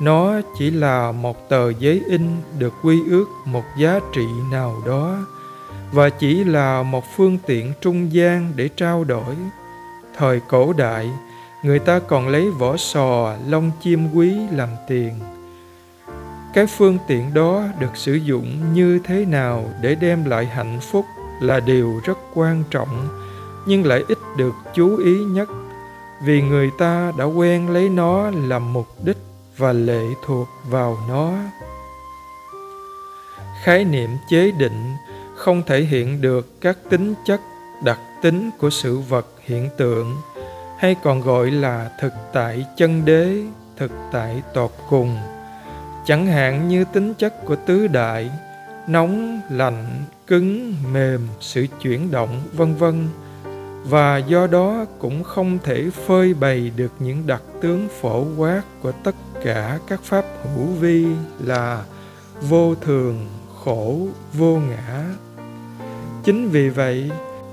nó 0.00 0.40
chỉ 0.58 0.70
là 0.70 1.12
một 1.12 1.48
tờ 1.48 1.70
giấy 1.70 2.02
in 2.06 2.22
được 2.58 2.72
quy 2.82 3.02
ước 3.10 3.26
một 3.44 3.64
giá 3.78 4.00
trị 4.12 4.26
nào 4.50 4.82
đó 4.86 5.18
và 5.92 6.10
chỉ 6.10 6.44
là 6.44 6.82
một 6.82 7.04
phương 7.16 7.38
tiện 7.46 7.72
trung 7.80 8.12
gian 8.12 8.52
để 8.56 8.68
trao 8.68 9.04
đổi. 9.04 9.36
Thời 10.16 10.40
cổ 10.48 10.72
đại, 10.72 11.10
người 11.62 11.78
ta 11.78 11.98
còn 11.98 12.28
lấy 12.28 12.50
vỏ 12.50 12.76
sò, 12.76 13.34
lông 13.46 13.70
chim 13.82 14.08
quý 14.14 14.36
làm 14.52 14.68
tiền. 14.88 15.14
Cái 16.54 16.66
phương 16.66 16.98
tiện 17.06 17.34
đó 17.34 17.62
được 17.78 17.96
sử 17.96 18.14
dụng 18.14 18.74
như 18.74 18.98
thế 19.04 19.24
nào 19.24 19.64
để 19.82 19.94
đem 19.94 20.24
lại 20.24 20.46
hạnh 20.46 20.78
phúc 20.80 21.04
là 21.40 21.60
điều 21.60 22.00
rất 22.04 22.18
quan 22.34 22.62
trọng, 22.70 23.08
nhưng 23.66 23.84
lại 23.84 24.04
ít 24.08 24.18
được 24.36 24.54
chú 24.74 24.96
ý 24.96 25.18
nhất, 25.18 25.48
vì 26.24 26.42
người 26.42 26.70
ta 26.78 27.12
đã 27.18 27.24
quen 27.24 27.70
lấy 27.70 27.88
nó 27.88 28.30
làm 28.30 28.72
mục 28.72 28.86
đích 29.04 29.16
và 29.56 29.72
lệ 29.72 30.04
thuộc 30.26 30.48
vào 30.68 30.98
nó. 31.08 31.32
Khái 33.62 33.84
niệm 33.84 34.10
chế 34.30 34.50
định 34.50 34.96
không 35.40 35.62
thể 35.62 35.80
hiện 35.80 36.20
được 36.20 36.60
các 36.60 36.78
tính 36.90 37.14
chất 37.26 37.40
đặc 37.84 37.98
tính 38.22 38.50
của 38.58 38.70
sự 38.70 38.98
vật 38.98 39.26
hiện 39.40 39.68
tượng, 39.76 40.16
hay 40.78 40.96
còn 41.02 41.20
gọi 41.20 41.50
là 41.50 41.90
thực 42.00 42.12
tại 42.32 42.66
chân 42.76 43.04
đế, 43.04 43.42
thực 43.76 43.90
tại 44.12 44.42
tột 44.54 44.70
cùng. 44.90 45.18
Chẳng 46.06 46.26
hạn 46.26 46.68
như 46.68 46.84
tính 46.92 47.14
chất 47.14 47.34
của 47.44 47.56
tứ 47.56 47.86
đại, 47.86 48.30
nóng, 48.86 49.40
lạnh, 49.50 49.86
cứng, 50.26 50.74
mềm, 50.92 51.28
sự 51.40 51.66
chuyển 51.82 52.10
động, 52.10 52.42
vân 52.52 52.74
vân. 52.74 53.08
Và 53.84 54.18
do 54.18 54.46
đó 54.46 54.84
cũng 54.98 55.24
không 55.24 55.58
thể 55.64 55.90
phơi 56.06 56.34
bày 56.34 56.72
được 56.76 56.92
những 56.98 57.26
đặc 57.26 57.42
tướng 57.60 57.88
phổ 58.00 58.24
quát 58.36 58.62
của 58.82 58.92
tất 58.92 59.14
cả 59.44 59.78
các 59.86 60.00
pháp 60.02 60.24
hữu 60.54 60.66
vi 60.66 61.06
là 61.44 61.84
vô 62.40 62.74
thường, 62.74 63.26
khổ, 63.64 64.08
vô 64.32 64.56
ngã 64.56 65.04
chính 66.24 66.48
vì 66.48 66.68
vậy, 66.68 67.10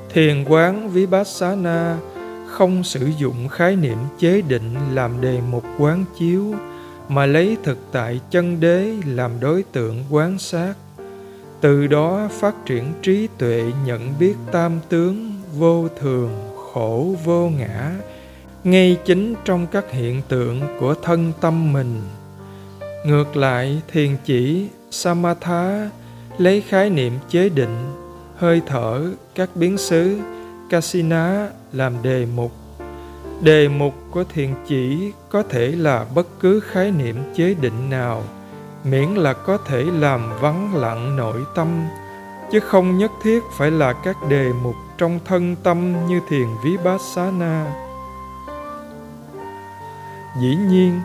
thiền 0.10 0.44
quán 0.48 0.90
vipassana 0.90 1.98
không 2.48 2.84
sử 2.84 3.12
dụng 3.18 3.48
khái 3.48 3.76
niệm 3.76 3.98
chế 4.20 4.42
định 4.42 4.76
làm 4.94 5.22
đề 5.22 5.40
mục 5.52 5.64
quán 5.80 6.06
chiếu, 6.18 6.56
mà 7.10 7.26
lấy 7.26 7.58
thực 7.64 7.78
tại 7.92 8.20
chân 8.30 8.60
đế 8.60 8.94
làm 9.06 9.32
đối 9.40 9.64
tượng 9.64 10.04
quán 10.10 10.38
sát. 10.38 10.74
Từ 11.62 11.88
đó 11.88 12.28
phát 12.32 12.56
triển 12.66 12.94
trí 13.02 13.28
tuệ 13.38 13.64
nhận 13.86 14.14
biết 14.20 14.36
tam 14.52 14.80
tướng 14.90 15.34
vô 15.58 15.88
thường, 16.00 16.30
khổ 16.56 17.16
vô 17.26 17.50
ngã, 17.50 17.92
ngay 18.64 18.98
chính 19.06 19.36
trong 19.46 19.68
các 19.68 19.92
hiện 19.92 20.22
tượng 20.28 20.62
của 20.80 20.94
thân 21.04 21.32
tâm 21.42 21.74
mình. 21.74 22.02
Ngược 23.06 23.38
lại, 23.38 23.82
thiền 23.92 24.18
chỉ 24.26 24.68
samatha 24.92 25.90
lấy 26.38 26.62
khái 26.62 26.90
niệm 26.90 27.14
chế 27.30 27.50
định 27.50 28.07
hơi 28.38 28.62
thở 28.66 29.12
các 29.36 29.50
biến 29.56 29.78
xứ 29.78 30.20
kasina 30.70 31.48
làm 31.74 31.94
đề 32.04 32.26
mục. 32.36 32.52
Đề 33.42 33.68
mục 33.68 33.94
của 34.12 34.24
thiền 34.24 34.54
chỉ 34.68 35.12
có 35.30 35.44
thể 35.44 35.68
là 35.68 36.06
bất 36.16 36.28
cứ 36.40 36.60
khái 36.60 36.92
niệm 36.92 37.16
chế 37.36 37.54
định 37.54 37.90
nào, 37.90 38.24
miễn 38.84 39.10
là 39.10 39.34
có 39.34 39.58
thể 39.58 39.84
làm 39.84 40.40
vắng 40.42 40.76
lặng 40.76 41.18
nội 41.18 41.42
tâm, 41.56 41.68
chứ 42.52 42.60
không 42.60 42.98
nhất 42.98 43.12
thiết 43.24 43.44
phải 43.58 43.72
là 43.72 43.94
các 43.94 44.18
đề 44.30 44.52
mục 44.64 44.76
trong 44.98 45.20
thân 45.26 45.56
tâm 45.64 46.08
như 46.08 46.20
thiền 46.30 46.48
vipassana. 46.64 47.66
Dĩ 50.42 50.56
nhiên, 50.70 51.02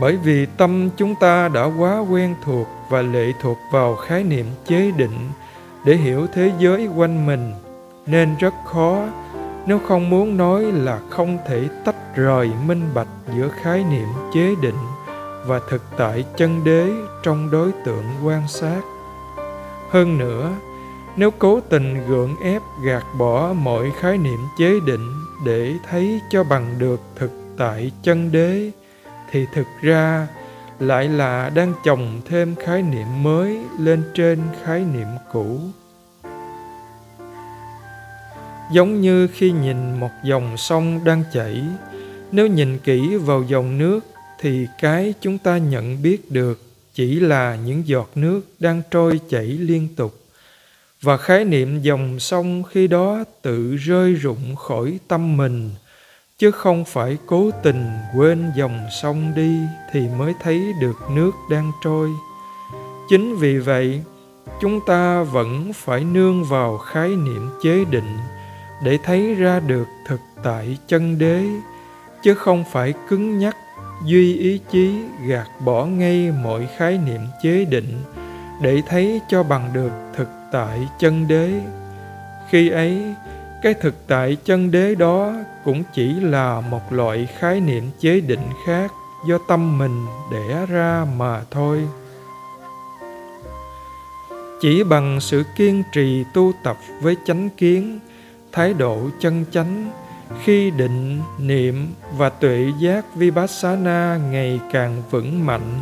bởi 0.00 0.16
vì 0.16 0.46
tâm 0.46 0.90
chúng 0.96 1.14
ta 1.14 1.48
đã 1.48 1.64
quá 1.78 1.98
quen 1.98 2.34
thuộc 2.44 2.66
và 2.88 3.02
lệ 3.02 3.32
thuộc 3.42 3.58
vào 3.72 3.96
khái 3.96 4.24
niệm 4.24 4.46
chế 4.66 4.90
định 4.90 5.30
để 5.84 5.96
hiểu 5.96 6.26
thế 6.32 6.52
giới 6.58 6.86
quanh 6.96 7.26
mình, 7.26 7.52
nên 8.06 8.36
rất 8.38 8.54
khó. 8.66 9.04
Nếu 9.66 9.78
không 9.78 10.10
muốn 10.10 10.36
nói 10.36 10.62
là 10.62 11.00
không 11.10 11.38
thể 11.48 11.68
tách 11.84 12.16
rời 12.16 12.50
minh 12.66 12.82
bạch 12.94 13.08
giữa 13.36 13.48
khái 13.62 13.84
niệm 13.84 14.08
chế 14.34 14.54
định 14.62 14.78
và 15.46 15.60
thực 15.70 15.82
tại 15.96 16.24
chân 16.36 16.64
đế 16.64 16.90
trong 17.22 17.50
đối 17.50 17.72
tượng 17.84 18.04
quan 18.24 18.48
sát. 18.48 18.80
Hơn 19.90 20.18
nữa, 20.18 20.50
nếu 21.16 21.30
cố 21.30 21.60
tình 21.60 22.06
gượng 22.08 22.36
ép 22.42 22.62
gạt 22.84 23.04
bỏ 23.18 23.52
mọi 23.52 23.92
khái 24.00 24.18
niệm 24.18 24.38
chế 24.58 24.80
định 24.86 25.12
để 25.44 25.74
thấy 25.90 26.20
cho 26.30 26.44
bằng 26.44 26.74
được 26.78 27.00
thực 27.16 27.30
tại 27.58 27.92
chân 28.02 28.32
đế, 28.32 28.70
thì 29.30 29.46
thực 29.54 29.66
ra 29.82 30.26
lại 30.78 31.08
là 31.08 31.50
đang 31.50 31.74
chồng 31.84 32.20
thêm 32.26 32.54
khái 32.54 32.82
niệm 32.82 33.22
mới 33.22 33.58
lên 33.78 34.02
trên 34.14 34.38
khái 34.64 34.80
niệm 34.80 35.06
cũ. 35.32 35.60
Giống 38.72 39.00
như 39.00 39.26
khi 39.26 39.52
nhìn 39.52 40.00
một 40.00 40.10
dòng 40.24 40.56
sông 40.56 41.00
đang 41.04 41.24
chảy, 41.32 41.62
nếu 42.32 42.46
nhìn 42.46 42.78
kỹ 42.78 43.16
vào 43.16 43.42
dòng 43.48 43.78
nước 43.78 44.00
thì 44.40 44.66
cái 44.80 45.14
chúng 45.20 45.38
ta 45.38 45.58
nhận 45.58 46.02
biết 46.02 46.30
được 46.30 46.62
chỉ 46.94 47.20
là 47.20 47.56
những 47.64 47.82
giọt 47.86 48.10
nước 48.14 48.40
đang 48.58 48.82
trôi 48.90 49.20
chảy 49.28 49.44
liên 49.46 49.88
tục. 49.96 50.18
Và 51.00 51.16
khái 51.16 51.44
niệm 51.44 51.82
dòng 51.82 52.20
sông 52.20 52.62
khi 52.70 52.86
đó 52.86 53.24
tự 53.42 53.76
rơi 53.76 54.14
rụng 54.14 54.56
khỏi 54.56 54.98
tâm 55.08 55.36
mình 55.36 55.70
chứ 56.42 56.50
không 56.50 56.84
phải 56.84 57.18
cố 57.26 57.50
tình 57.62 57.98
quên 58.16 58.52
dòng 58.56 58.86
sông 58.90 59.32
đi 59.34 59.58
thì 59.92 60.08
mới 60.18 60.34
thấy 60.42 60.72
được 60.80 60.96
nước 61.10 61.30
đang 61.50 61.72
trôi. 61.84 62.10
Chính 63.08 63.36
vì 63.36 63.58
vậy, 63.58 64.02
chúng 64.60 64.80
ta 64.86 65.22
vẫn 65.22 65.72
phải 65.72 66.04
nương 66.04 66.44
vào 66.44 66.78
khái 66.78 67.08
niệm 67.08 67.50
chế 67.62 67.84
định 67.90 68.18
để 68.84 68.98
thấy 69.04 69.34
ra 69.34 69.60
được 69.60 69.86
thực 70.06 70.20
tại 70.42 70.78
chân 70.86 71.18
đế, 71.18 71.44
chứ 72.22 72.34
không 72.34 72.64
phải 72.72 72.94
cứng 73.08 73.38
nhắc, 73.38 73.56
duy 74.04 74.36
ý 74.36 74.60
chí 74.70 74.94
gạt 75.26 75.48
bỏ 75.64 75.84
ngay 75.86 76.32
mọi 76.44 76.68
khái 76.76 76.98
niệm 76.98 77.20
chế 77.42 77.64
định 77.64 77.98
để 78.62 78.82
thấy 78.88 79.20
cho 79.28 79.42
bằng 79.42 79.70
được 79.72 79.92
thực 80.16 80.28
tại 80.52 80.88
chân 80.98 81.28
đế. 81.28 81.50
Khi 82.50 82.68
ấy 82.68 83.14
cái 83.62 83.74
thực 83.74 83.94
tại 84.06 84.36
chân 84.44 84.70
đế 84.70 84.94
đó 84.94 85.32
cũng 85.64 85.82
chỉ 85.94 86.14
là 86.14 86.60
một 86.60 86.92
loại 86.92 87.28
khái 87.38 87.60
niệm 87.60 87.90
chế 88.00 88.20
định 88.20 88.46
khác 88.66 88.92
do 89.26 89.38
tâm 89.48 89.78
mình 89.78 90.06
đẻ 90.32 90.66
ra 90.66 91.06
mà 91.16 91.42
thôi. 91.50 91.88
Chỉ 94.60 94.84
bằng 94.84 95.20
sự 95.20 95.44
kiên 95.56 95.82
trì 95.92 96.24
tu 96.34 96.52
tập 96.64 96.76
với 97.00 97.16
chánh 97.26 97.48
kiến, 97.50 97.98
thái 98.52 98.74
độ 98.74 98.98
chân 99.20 99.44
chánh, 99.52 99.90
khi 100.44 100.70
định, 100.70 101.20
niệm 101.38 101.94
và 102.16 102.28
tuệ 102.28 102.72
giác 102.80 103.14
vipassana 103.14 104.20
ngày 104.30 104.60
càng 104.72 105.02
vững 105.10 105.46
mạnh, 105.46 105.80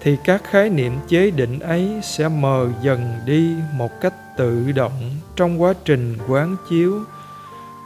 thì 0.00 0.16
các 0.24 0.44
khái 0.44 0.70
niệm 0.70 0.92
chế 1.08 1.30
định 1.30 1.60
ấy 1.60 2.00
sẽ 2.02 2.28
mờ 2.28 2.68
dần 2.82 3.20
đi 3.26 3.54
một 3.74 4.00
cách 4.00 4.14
tự 4.36 4.72
động 4.72 5.10
trong 5.36 5.62
quá 5.62 5.74
trình 5.84 6.18
quán 6.28 6.56
chiếu. 6.68 7.00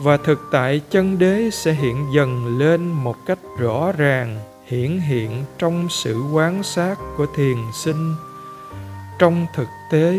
Và 0.00 0.16
thực 0.16 0.40
tại 0.52 0.80
chân 0.90 1.18
đế 1.18 1.50
sẽ 1.52 1.72
hiện 1.72 2.06
dần 2.14 2.58
lên 2.58 2.90
một 2.90 3.16
cách 3.26 3.38
rõ 3.58 3.92
ràng, 3.92 4.38
hiển 4.66 5.00
hiện 5.00 5.44
trong 5.58 5.88
sự 5.90 6.22
quán 6.32 6.62
sát 6.62 6.96
của 7.16 7.26
thiền 7.36 7.56
sinh. 7.74 8.14
Trong 9.18 9.46
thực 9.54 9.68
tế, 9.92 10.18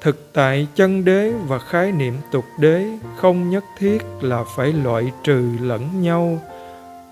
thực 0.00 0.30
tại 0.32 0.66
chân 0.74 1.04
đế 1.04 1.32
và 1.46 1.58
khái 1.58 1.92
niệm 1.92 2.14
tục 2.32 2.44
đế 2.58 2.98
không 3.16 3.50
nhất 3.50 3.64
thiết 3.78 4.02
là 4.20 4.44
phải 4.56 4.72
loại 4.72 5.12
trừ 5.24 5.50
lẫn 5.60 6.02
nhau. 6.02 6.38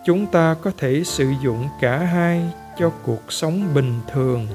Chúng 0.06 0.26
ta 0.26 0.56
có 0.62 0.70
thể 0.78 1.04
sử 1.04 1.32
dụng 1.42 1.68
cả 1.80 1.98
hai 1.98 2.42
cho 2.78 2.90
cuộc 2.90 3.32
sống 3.32 3.74
bình 3.74 4.00
thường 4.12 4.46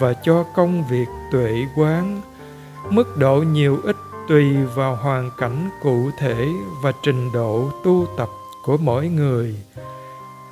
và 0.00 0.12
cho 0.12 0.44
công 0.54 0.88
việc 0.88 1.06
tuệ 1.32 1.66
quán 1.76 2.20
mức 2.90 3.16
độ 3.16 3.36
nhiều 3.36 3.78
ít 3.84 3.96
tùy 4.28 4.56
vào 4.74 4.96
hoàn 4.96 5.30
cảnh 5.38 5.70
cụ 5.82 6.10
thể 6.18 6.48
và 6.82 6.92
trình 7.02 7.32
độ 7.32 7.70
tu 7.84 8.06
tập 8.16 8.28
của 8.64 8.76
mỗi 8.76 9.08
người. 9.08 9.54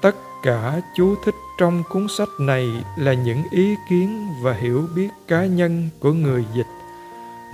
Tất 0.00 0.16
cả 0.42 0.80
chú 0.96 1.14
thích 1.24 1.34
trong 1.58 1.82
cuốn 1.88 2.06
sách 2.08 2.28
này 2.40 2.68
là 2.96 3.12
những 3.12 3.42
ý 3.50 3.76
kiến 3.88 4.28
và 4.42 4.52
hiểu 4.52 4.86
biết 4.94 5.08
cá 5.28 5.46
nhân 5.46 5.88
của 6.00 6.12
người 6.12 6.44
dịch. 6.54 6.66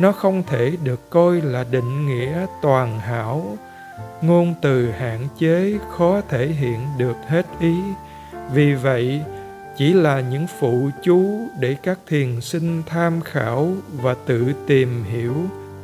Nó 0.00 0.12
không 0.12 0.42
thể 0.46 0.76
được 0.82 1.10
coi 1.10 1.40
là 1.40 1.64
định 1.70 2.06
nghĩa 2.06 2.46
toàn 2.62 2.98
hảo. 2.98 3.56
Ngôn 4.22 4.54
từ 4.62 4.90
hạn 4.90 5.28
chế 5.38 5.78
khó 5.96 6.20
thể 6.28 6.46
hiện 6.46 6.80
được 6.98 7.16
hết 7.28 7.46
ý. 7.60 7.76
Vì 8.52 8.74
vậy 8.74 9.22
chỉ 9.78 9.92
là 9.92 10.20
những 10.20 10.46
phụ 10.60 10.90
chú 11.02 11.48
để 11.60 11.76
các 11.82 11.98
thiền 12.06 12.40
sinh 12.40 12.82
tham 12.86 13.20
khảo 13.20 13.72
và 14.02 14.14
tự 14.26 14.52
tìm 14.66 15.04
hiểu 15.04 15.34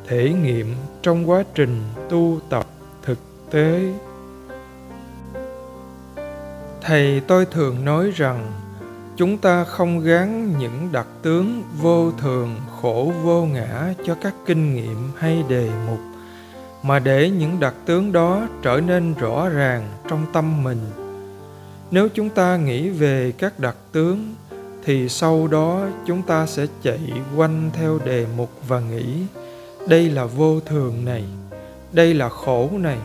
thể 0.08 0.32
nghiệm 0.42 0.74
trong 1.02 1.30
quá 1.30 1.44
trình 1.54 1.82
tu 2.10 2.40
tập 2.48 2.66
thực 3.02 3.18
tế. 3.50 3.92
Thầy 6.82 7.22
tôi 7.26 7.46
thường 7.46 7.84
nói 7.84 8.10
rằng, 8.14 8.52
chúng 9.16 9.38
ta 9.38 9.64
không 9.64 10.00
gán 10.00 10.58
những 10.58 10.88
đặc 10.92 11.06
tướng 11.22 11.62
vô 11.80 12.10
thường 12.10 12.56
khổ 12.80 13.12
vô 13.22 13.44
ngã 13.44 13.94
cho 14.06 14.14
các 14.14 14.34
kinh 14.46 14.74
nghiệm 14.74 15.10
hay 15.16 15.44
đề 15.48 15.70
mục, 15.86 16.00
mà 16.82 16.98
để 16.98 17.30
những 17.30 17.60
đặc 17.60 17.74
tướng 17.86 18.12
đó 18.12 18.48
trở 18.62 18.80
nên 18.86 19.14
rõ 19.14 19.48
ràng 19.48 19.88
trong 20.08 20.26
tâm 20.32 20.64
mình 20.64 21.03
nếu 21.90 22.08
chúng 22.14 22.30
ta 22.30 22.56
nghĩ 22.56 22.88
về 22.88 23.32
các 23.38 23.60
đặc 23.60 23.76
tướng, 23.92 24.34
thì 24.84 25.08
sau 25.08 25.48
đó 25.48 25.86
chúng 26.06 26.22
ta 26.22 26.46
sẽ 26.46 26.66
chạy 26.82 27.00
quanh 27.36 27.70
theo 27.72 27.98
đề 28.04 28.26
mục 28.36 28.50
và 28.68 28.80
nghĩ, 28.80 29.04
đây 29.88 30.10
là 30.10 30.24
vô 30.24 30.60
thường 30.60 31.04
này, 31.04 31.24
đây 31.92 32.14
là 32.14 32.28
khổ 32.28 32.70
này, 32.78 32.98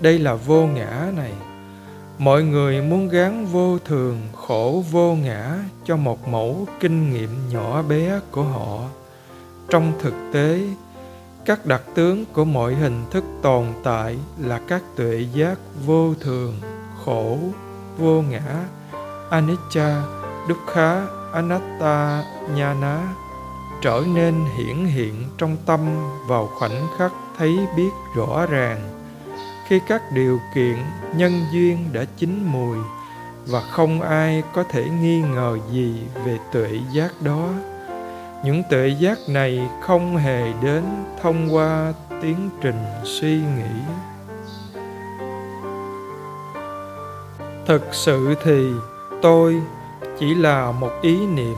đây 0.00 0.18
là 0.18 0.34
vô 0.34 0.66
ngã 0.66 1.12
này. 1.16 1.32
Mọi 2.18 2.42
người 2.42 2.82
muốn 2.82 3.08
gán 3.08 3.46
vô 3.46 3.78
thường, 3.78 4.20
khổ 4.34 4.82
vô 4.90 5.14
ngã 5.14 5.58
cho 5.84 5.96
một 5.96 6.28
mẫu 6.28 6.66
kinh 6.80 7.12
nghiệm 7.12 7.28
nhỏ 7.50 7.82
bé 7.82 8.20
của 8.30 8.42
họ. 8.42 8.78
Trong 9.68 9.92
thực 10.02 10.14
tế, 10.32 10.60
các 11.44 11.66
đặc 11.66 11.82
tướng 11.94 12.24
của 12.32 12.44
mọi 12.44 12.74
hình 12.74 13.02
thức 13.10 13.24
tồn 13.42 13.66
tại 13.84 14.16
là 14.38 14.60
các 14.68 14.82
tuệ 14.96 15.26
giác 15.34 15.58
vô 15.86 16.14
thường, 16.20 16.54
khổ 17.04 17.38
vô 17.98 18.22
ngã. 18.22 18.64
Anicca, 19.30 20.02
dukkha, 20.48 21.06
anatta 21.32 22.24
nhana 22.54 22.98
trở 23.82 24.02
nên 24.14 24.34
hiển 24.56 24.84
hiện 24.86 25.24
trong 25.38 25.56
tâm 25.66 25.80
vào 26.28 26.46
khoảnh 26.58 26.86
khắc 26.98 27.12
thấy 27.38 27.58
biết 27.76 27.90
rõ 28.16 28.46
ràng. 28.46 28.80
Khi 29.68 29.80
các 29.88 30.02
điều 30.12 30.40
kiện 30.54 30.76
nhân 31.16 31.32
duyên 31.52 31.92
đã 31.92 32.04
chín 32.16 32.44
mùi 32.46 32.78
và 33.46 33.60
không 33.60 34.00
ai 34.00 34.42
có 34.54 34.64
thể 34.70 34.88
nghi 35.00 35.20
ngờ 35.20 35.58
gì 35.70 36.06
về 36.24 36.38
tuệ 36.52 36.78
giác 36.92 37.12
đó, 37.20 37.48
những 38.44 38.62
tuệ 38.70 38.88
giác 38.88 39.18
này 39.28 39.68
không 39.82 40.16
hề 40.16 40.52
đến 40.62 40.84
thông 41.22 41.54
qua 41.54 41.92
tiến 42.22 42.50
trình 42.60 42.84
suy 43.04 43.32
nghĩ. 43.32 43.74
Thực 47.66 47.82
sự 47.92 48.34
thì 48.44 48.72
tôi 49.22 49.62
chỉ 50.18 50.34
là 50.34 50.72
một 50.72 50.90
ý 51.02 51.26
niệm, 51.26 51.56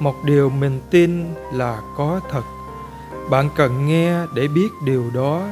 một 0.00 0.14
điều 0.24 0.50
mình 0.50 0.80
tin 0.90 1.34
là 1.52 1.80
có 1.96 2.20
thật. 2.30 2.42
Bạn 3.30 3.48
cần 3.56 3.86
nghe 3.86 4.18
để 4.34 4.48
biết 4.48 4.68
điều 4.84 5.04
đó, 5.14 5.42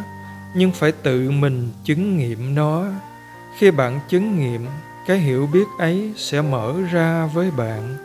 nhưng 0.54 0.72
phải 0.72 0.92
tự 0.92 1.30
mình 1.30 1.68
chứng 1.84 2.16
nghiệm 2.16 2.54
nó. 2.54 2.84
Khi 3.58 3.70
bạn 3.70 4.00
chứng 4.08 4.38
nghiệm, 4.38 4.66
cái 5.06 5.18
hiểu 5.18 5.48
biết 5.52 5.64
ấy 5.78 6.12
sẽ 6.16 6.42
mở 6.42 6.74
ra 6.92 7.26
với 7.34 7.50
bạn. 7.50 7.96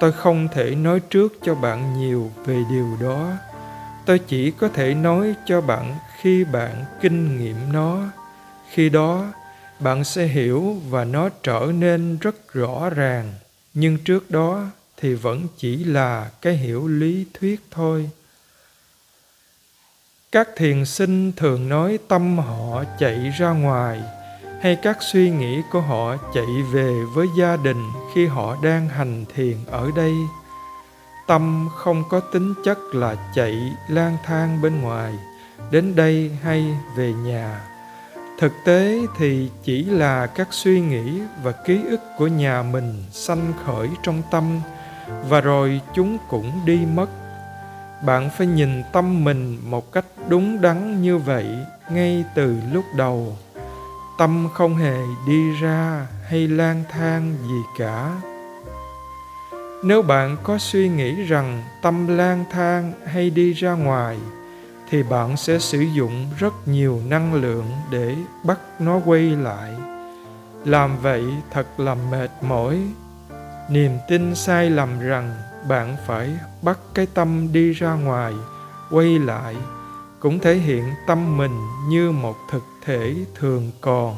Tôi 0.00 0.12
không 0.12 0.48
thể 0.54 0.74
nói 0.74 1.00
trước 1.00 1.32
cho 1.42 1.54
bạn 1.54 2.00
nhiều 2.00 2.30
về 2.46 2.64
điều 2.70 2.88
đó. 3.00 3.30
Tôi 4.06 4.18
chỉ 4.18 4.50
có 4.50 4.68
thể 4.68 4.94
nói 4.94 5.34
cho 5.46 5.60
bạn 5.60 5.94
khi 6.20 6.44
bạn 6.44 6.84
kinh 7.00 7.38
nghiệm 7.38 7.56
nó. 7.72 7.98
Khi 8.70 8.88
đó 8.88 9.24
bạn 9.84 10.04
sẽ 10.04 10.26
hiểu 10.26 10.76
và 10.88 11.04
nó 11.04 11.28
trở 11.42 11.72
nên 11.78 12.18
rất 12.18 12.52
rõ 12.52 12.90
ràng. 12.90 13.32
Nhưng 13.74 13.98
trước 13.98 14.30
đó 14.30 14.66
thì 14.96 15.14
vẫn 15.14 15.46
chỉ 15.56 15.84
là 15.84 16.30
cái 16.42 16.56
hiểu 16.56 16.86
lý 16.86 17.26
thuyết 17.34 17.60
thôi. 17.70 18.10
Các 20.32 20.48
thiền 20.56 20.84
sinh 20.84 21.32
thường 21.32 21.68
nói 21.68 21.98
tâm 22.08 22.38
họ 22.38 22.84
chạy 22.98 23.32
ra 23.38 23.50
ngoài, 23.50 24.00
hay 24.62 24.76
các 24.82 24.98
suy 25.00 25.30
nghĩ 25.30 25.62
của 25.72 25.80
họ 25.80 26.16
chạy 26.34 26.62
về 26.72 26.92
với 27.14 27.26
gia 27.38 27.56
đình 27.56 27.90
khi 28.14 28.26
họ 28.26 28.56
đang 28.62 28.88
hành 28.88 29.24
thiền 29.34 29.56
ở 29.66 29.90
đây. 29.96 30.12
Tâm 31.26 31.68
không 31.76 32.04
có 32.10 32.20
tính 32.20 32.54
chất 32.64 32.78
là 32.92 33.32
chạy 33.34 33.72
lang 33.88 34.16
thang 34.24 34.62
bên 34.62 34.80
ngoài, 34.80 35.14
đến 35.70 35.96
đây 35.96 36.30
hay 36.42 36.64
về 36.96 37.12
nhà 37.12 37.73
thực 38.38 38.52
tế 38.64 38.98
thì 39.18 39.50
chỉ 39.64 39.84
là 39.84 40.26
các 40.26 40.48
suy 40.50 40.80
nghĩ 40.80 41.20
và 41.42 41.52
ký 41.52 41.80
ức 41.88 42.00
của 42.18 42.26
nhà 42.26 42.62
mình 42.62 43.04
sanh 43.10 43.52
khởi 43.64 43.88
trong 44.02 44.22
tâm, 44.30 44.60
và 45.28 45.40
rồi 45.40 45.80
chúng 45.94 46.18
cũng 46.28 46.60
đi 46.64 46.78
mất. 46.94 47.06
Bạn 48.06 48.30
phải 48.38 48.46
nhìn 48.46 48.82
tâm 48.92 49.24
mình 49.24 49.58
một 49.64 49.92
cách 49.92 50.04
đúng 50.28 50.60
đắn 50.60 51.02
như 51.02 51.18
vậy 51.18 51.46
ngay 51.90 52.24
từ 52.34 52.56
lúc 52.72 52.84
đầu. 52.96 53.36
Tâm 54.18 54.48
không 54.54 54.76
hề 54.76 54.96
đi 55.26 55.60
ra 55.60 56.06
hay 56.28 56.48
lang 56.48 56.84
thang 56.90 57.34
gì 57.42 57.60
cả. 57.78 58.20
Nếu 59.84 60.02
bạn 60.02 60.36
có 60.42 60.58
suy 60.58 60.88
nghĩ 60.88 61.22
rằng 61.22 61.62
tâm 61.82 62.18
lang 62.18 62.44
thang 62.50 62.92
hay 63.06 63.30
đi 63.30 63.52
ra 63.52 63.72
ngoài 63.72 64.18
thì 64.94 65.02
bạn 65.02 65.36
sẽ 65.36 65.58
sử 65.58 65.80
dụng 65.80 66.26
rất 66.38 66.54
nhiều 66.66 67.00
năng 67.08 67.34
lượng 67.34 67.66
để 67.90 68.16
bắt 68.44 68.58
nó 68.78 69.00
quay 69.04 69.22
lại. 69.22 69.74
Làm 70.64 70.98
vậy 71.02 71.24
thật 71.50 71.66
là 71.80 71.94
mệt 71.94 72.30
mỏi. 72.42 72.80
Niềm 73.70 73.98
tin 74.08 74.34
sai 74.34 74.70
lầm 74.70 75.00
rằng 75.00 75.34
bạn 75.68 75.96
phải 76.06 76.30
bắt 76.62 76.78
cái 76.94 77.06
tâm 77.14 77.52
đi 77.52 77.72
ra 77.72 77.94
ngoài, 77.94 78.34
quay 78.90 79.18
lại, 79.18 79.56
cũng 80.20 80.38
thể 80.38 80.54
hiện 80.54 80.84
tâm 81.06 81.36
mình 81.36 81.60
như 81.88 82.10
một 82.10 82.36
thực 82.50 82.64
thể 82.84 83.14
thường 83.34 83.70
còn. 83.80 84.16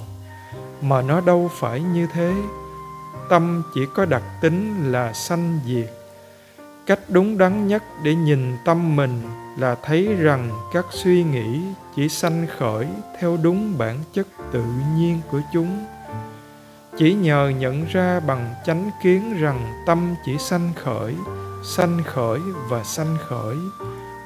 Mà 0.82 1.02
nó 1.02 1.20
đâu 1.20 1.50
phải 1.54 1.80
như 1.80 2.06
thế. 2.12 2.34
Tâm 3.28 3.62
chỉ 3.74 3.80
có 3.94 4.04
đặc 4.04 4.22
tính 4.40 4.92
là 4.92 5.12
sanh 5.12 5.60
diệt. 5.66 5.90
Cách 6.86 7.00
đúng 7.08 7.38
đắn 7.38 7.68
nhất 7.68 7.82
để 8.02 8.14
nhìn 8.14 8.56
tâm 8.64 8.96
mình 8.96 9.22
là 9.56 9.76
thấy 9.82 10.14
rằng 10.14 10.50
các 10.72 10.86
suy 10.90 11.24
nghĩ 11.24 11.62
chỉ 11.96 12.08
sanh 12.08 12.46
khởi 12.58 12.88
theo 13.20 13.38
đúng 13.42 13.78
bản 13.78 13.98
chất 14.12 14.26
tự 14.52 14.64
nhiên 14.96 15.20
của 15.30 15.40
chúng. 15.52 15.86
Chỉ 16.98 17.14
nhờ 17.14 17.52
nhận 17.58 17.84
ra 17.84 18.20
bằng 18.20 18.54
chánh 18.66 18.90
kiến 19.02 19.36
rằng 19.40 19.82
tâm 19.86 20.14
chỉ 20.24 20.38
sanh 20.38 20.72
khởi 20.76 21.14
sanh 21.66 22.02
khởi 22.04 22.40
và 22.68 22.84
sanh 22.84 23.16
khởi, 23.28 23.56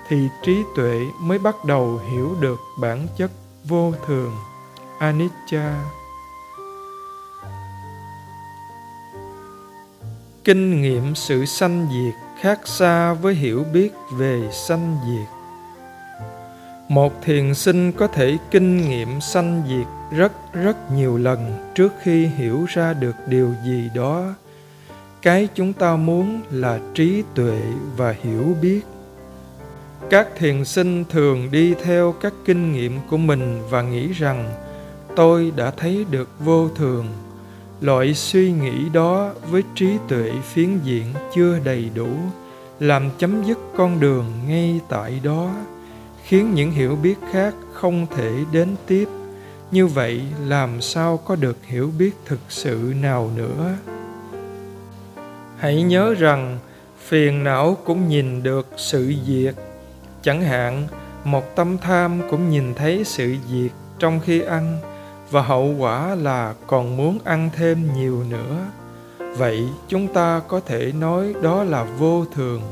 thì 0.09 0.29
trí 0.43 0.63
tuệ 0.77 1.07
mới 1.21 1.39
bắt 1.39 1.65
đầu 1.65 2.01
hiểu 2.11 2.37
được 2.41 2.61
bản 2.81 3.07
chất 3.17 3.31
vô 3.65 3.93
thường, 4.07 4.33
anicca. 4.99 5.85
Kinh 10.45 10.83
nghiệm 10.83 11.15
sự 11.15 11.45
sanh 11.45 11.89
diệt 11.93 12.15
khác 12.41 12.61
xa 12.65 13.13
với 13.13 13.35
hiểu 13.35 13.65
biết 13.73 13.93
về 14.13 14.49
sanh 14.53 14.97
diệt. 15.07 15.29
Một 16.89 17.13
thiền 17.23 17.55
sinh 17.55 17.93
có 17.93 18.07
thể 18.07 18.37
kinh 18.51 18.89
nghiệm 18.89 19.21
sanh 19.21 19.63
diệt 19.69 20.19
rất 20.19 20.33
rất 20.53 20.77
nhiều 20.93 21.17
lần 21.17 21.71
trước 21.75 21.93
khi 22.03 22.27
hiểu 22.27 22.65
ra 22.69 22.93
được 22.93 23.15
điều 23.29 23.55
gì 23.65 23.91
đó. 23.95 24.35
Cái 25.23 25.49
chúng 25.55 25.73
ta 25.73 25.97
muốn 25.97 26.41
là 26.51 26.79
trí 26.95 27.23
tuệ 27.35 27.61
và 27.97 28.15
hiểu 28.23 28.57
biết. 28.63 28.81
Các 30.11 30.29
thiền 30.39 30.65
sinh 30.65 31.05
thường 31.05 31.51
đi 31.51 31.75
theo 31.75 32.15
các 32.21 32.33
kinh 32.45 32.73
nghiệm 32.73 32.99
của 33.11 33.17
mình 33.17 33.63
và 33.71 33.83
nghĩ 33.83 34.13
rằng, 34.13 34.53
tôi 35.17 35.53
đã 35.57 35.71
thấy 35.71 36.05
được 36.11 36.29
vô 36.39 36.69
thường 36.69 37.07
loại 37.81 38.15
suy 38.15 38.53
nghĩ 38.53 38.89
đó 38.93 39.31
với 39.51 39.63
trí 39.75 39.89
tuệ 40.09 40.31
phiến 40.43 40.79
diện 40.85 41.07
chưa 41.35 41.59
đầy 41.65 41.91
đủ, 41.95 42.09
làm 42.81 43.11
chấm 43.19 43.43
dứt 43.45 43.59
con 43.77 44.01
đường 44.01 44.25
ngay 44.47 44.81
tại 44.89 45.21
đó, 45.25 45.51
khiến 46.25 46.55
những 46.55 46.71
hiểu 46.71 46.97
biết 46.97 47.19
khác 47.33 47.55
không 47.73 48.07
thể 48.17 48.33
đến 48.53 48.69
tiếp. 48.87 49.09
Như 49.71 49.87
vậy, 49.87 50.23
làm 50.47 50.81
sao 50.81 51.17
có 51.17 51.37
được 51.37 51.57
hiểu 51.67 51.91
biết 51.99 52.11
thực 52.27 52.41
sự 52.49 52.95
nào 53.03 53.31
nữa? 53.37 53.75
Hãy 55.59 55.83
nhớ 55.83 56.15
rằng, 56.19 56.59
phiền 56.99 57.45
não 57.45 57.77
cũng 57.85 58.09
nhìn 58.09 58.43
được 58.43 58.67
sự 58.77 59.15
diệt 59.27 59.55
chẳng 60.23 60.43
hạn, 60.43 60.87
một 61.25 61.57
tâm 61.57 61.79
tham 61.79 62.21
cũng 62.31 62.51
nhìn 62.51 62.75
thấy 62.75 63.05
sự 63.05 63.37
diệt 63.51 63.71
trong 63.99 64.21
khi 64.21 64.41
ăn 64.41 64.79
và 65.31 65.43
hậu 65.43 65.75
quả 65.79 66.15
là 66.15 66.55
còn 66.67 66.97
muốn 66.97 67.19
ăn 67.25 67.51
thêm 67.57 67.89
nhiều 67.97 68.25
nữa. 68.29 68.67
Vậy 69.37 69.69
chúng 69.89 70.07
ta 70.07 70.41
có 70.49 70.61
thể 70.61 70.93
nói 70.93 71.35
đó 71.43 71.65
là 71.65 71.85
vô 71.85 72.25
thường, 72.35 72.63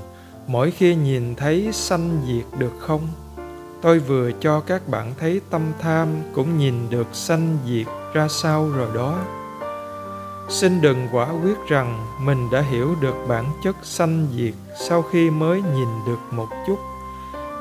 mỗi 0.47 0.71
khi 0.71 0.95
nhìn 0.95 1.35
thấy 1.35 1.69
sanh 1.73 2.21
diệt 2.27 2.59
được 2.59 2.73
không? 2.79 3.09
Tôi 3.83 3.99
vừa 3.99 4.31
cho 4.41 4.61
các 4.61 4.89
bạn 4.89 5.15
thấy 5.19 5.41
tâm 5.51 5.63
tham 5.81 6.09
cũng 6.35 6.59
nhìn 6.59 6.91
được 6.91 7.07
sanh 7.13 7.59
diệt 7.67 7.87
ra 8.13 8.29
sao 8.29 8.69
rồi 8.69 8.89
đó. 8.95 9.19
Xin 10.49 10.81
đừng 10.81 11.09
quả 11.13 11.29
quyết 11.43 11.57
rằng 11.69 12.07
mình 12.21 12.51
đã 12.53 12.61
hiểu 12.61 12.95
được 13.01 13.15
bản 13.29 13.45
chất 13.65 13.77
sanh 13.83 14.27
diệt 14.37 14.55
sau 14.89 15.03
khi 15.03 15.31
mới 15.31 15.63
nhìn 15.63 15.89
được 16.07 16.19
một 16.31 16.49
chút. 16.67 16.79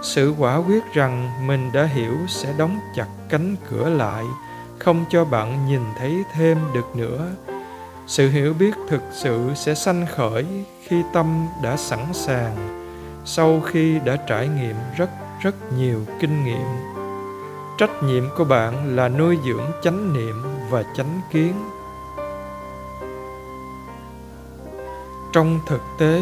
Sự 0.02 0.34
quả 0.38 0.56
quyết 0.56 0.94
rằng 0.94 1.32
mình 1.48 1.72
đã 1.74 1.84
hiểu 1.84 2.14
sẽ 2.28 2.54
đóng 2.58 2.80
chặt 2.96 3.08
cánh 3.30 3.56
cửa 3.70 3.90
lại 3.90 4.26
không 4.80 5.06
cho 5.10 5.26
bạn 5.26 5.68
nhìn 5.68 5.82
thấy 5.98 6.24
thêm 6.34 6.58
được 6.74 6.96
nữa. 6.96 7.28
Sự 8.08 8.30
hiểu 8.30 8.54
biết 8.54 8.76
thực 8.88 9.02
sự 9.12 9.52
sẽ 9.56 9.76
sanh 9.76 10.06
khởi 10.16 10.46
khi 10.84 11.04
tâm 11.14 11.48
đã 11.64 11.78
sẵn 11.78 12.06
sàng, 12.14 12.56
sau 13.26 13.62
khi 13.62 14.00
đã 14.06 14.16
trải 14.16 14.48
nghiệm 14.48 14.76
rất 14.98 15.10
rất 15.42 15.56
nhiều 15.78 16.00
kinh 16.20 16.46
nghiệm. 16.46 16.66
Trách 17.78 18.04
nhiệm 18.04 18.24
của 18.38 18.44
bạn 18.44 18.96
là 18.96 19.10
nuôi 19.10 19.38
dưỡng 19.46 19.66
chánh 19.84 20.14
niệm 20.14 20.44
và 20.70 20.84
chánh 20.96 21.22
kiến. 21.32 21.54
Trong 25.34 25.60
thực 25.68 25.82
tế, 26.00 26.22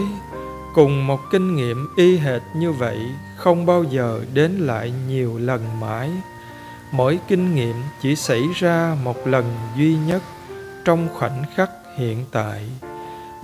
cùng 0.73 1.07
một 1.07 1.19
kinh 1.31 1.55
nghiệm 1.55 1.87
y 1.95 2.17
hệt 2.17 2.41
như 2.55 2.71
vậy 2.71 2.99
không 3.37 3.65
bao 3.65 3.83
giờ 3.83 4.21
đến 4.33 4.51
lại 4.51 4.93
nhiều 5.07 5.37
lần 5.37 5.79
mãi 5.79 6.11
mỗi 6.97 7.19
kinh 7.27 7.55
nghiệm 7.55 7.75
chỉ 8.01 8.15
xảy 8.15 8.41
ra 8.55 8.97
một 9.03 9.27
lần 9.27 9.57
duy 9.77 9.95
nhất 9.97 10.23
trong 10.85 11.07
khoảnh 11.13 11.43
khắc 11.55 11.69
hiện 11.97 12.25
tại 12.31 12.69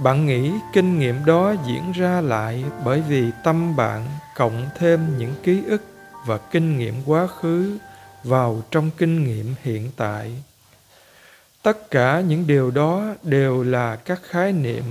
bạn 0.03 0.25
nghĩ 0.25 0.51
kinh 0.73 0.99
nghiệm 0.99 1.25
đó 1.25 1.53
diễn 1.67 1.91
ra 1.91 2.21
lại 2.21 2.63
bởi 2.85 3.01
vì 3.01 3.31
tâm 3.43 3.75
bạn 3.75 4.05
cộng 4.35 4.69
thêm 4.77 5.17
những 5.17 5.33
ký 5.43 5.63
ức 5.67 5.83
và 6.25 6.37
kinh 6.37 6.77
nghiệm 6.77 6.95
quá 7.05 7.27
khứ 7.27 7.77
vào 8.23 8.61
trong 8.71 8.89
kinh 8.97 9.23
nghiệm 9.23 9.55
hiện 9.63 9.91
tại 9.97 10.43
tất 11.63 11.91
cả 11.91 12.21
những 12.21 12.47
điều 12.47 12.71
đó 12.71 13.03
đều 13.23 13.63
là 13.63 13.95
các 13.95 14.21
khái 14.23 14.51
niệm 14.51 14.83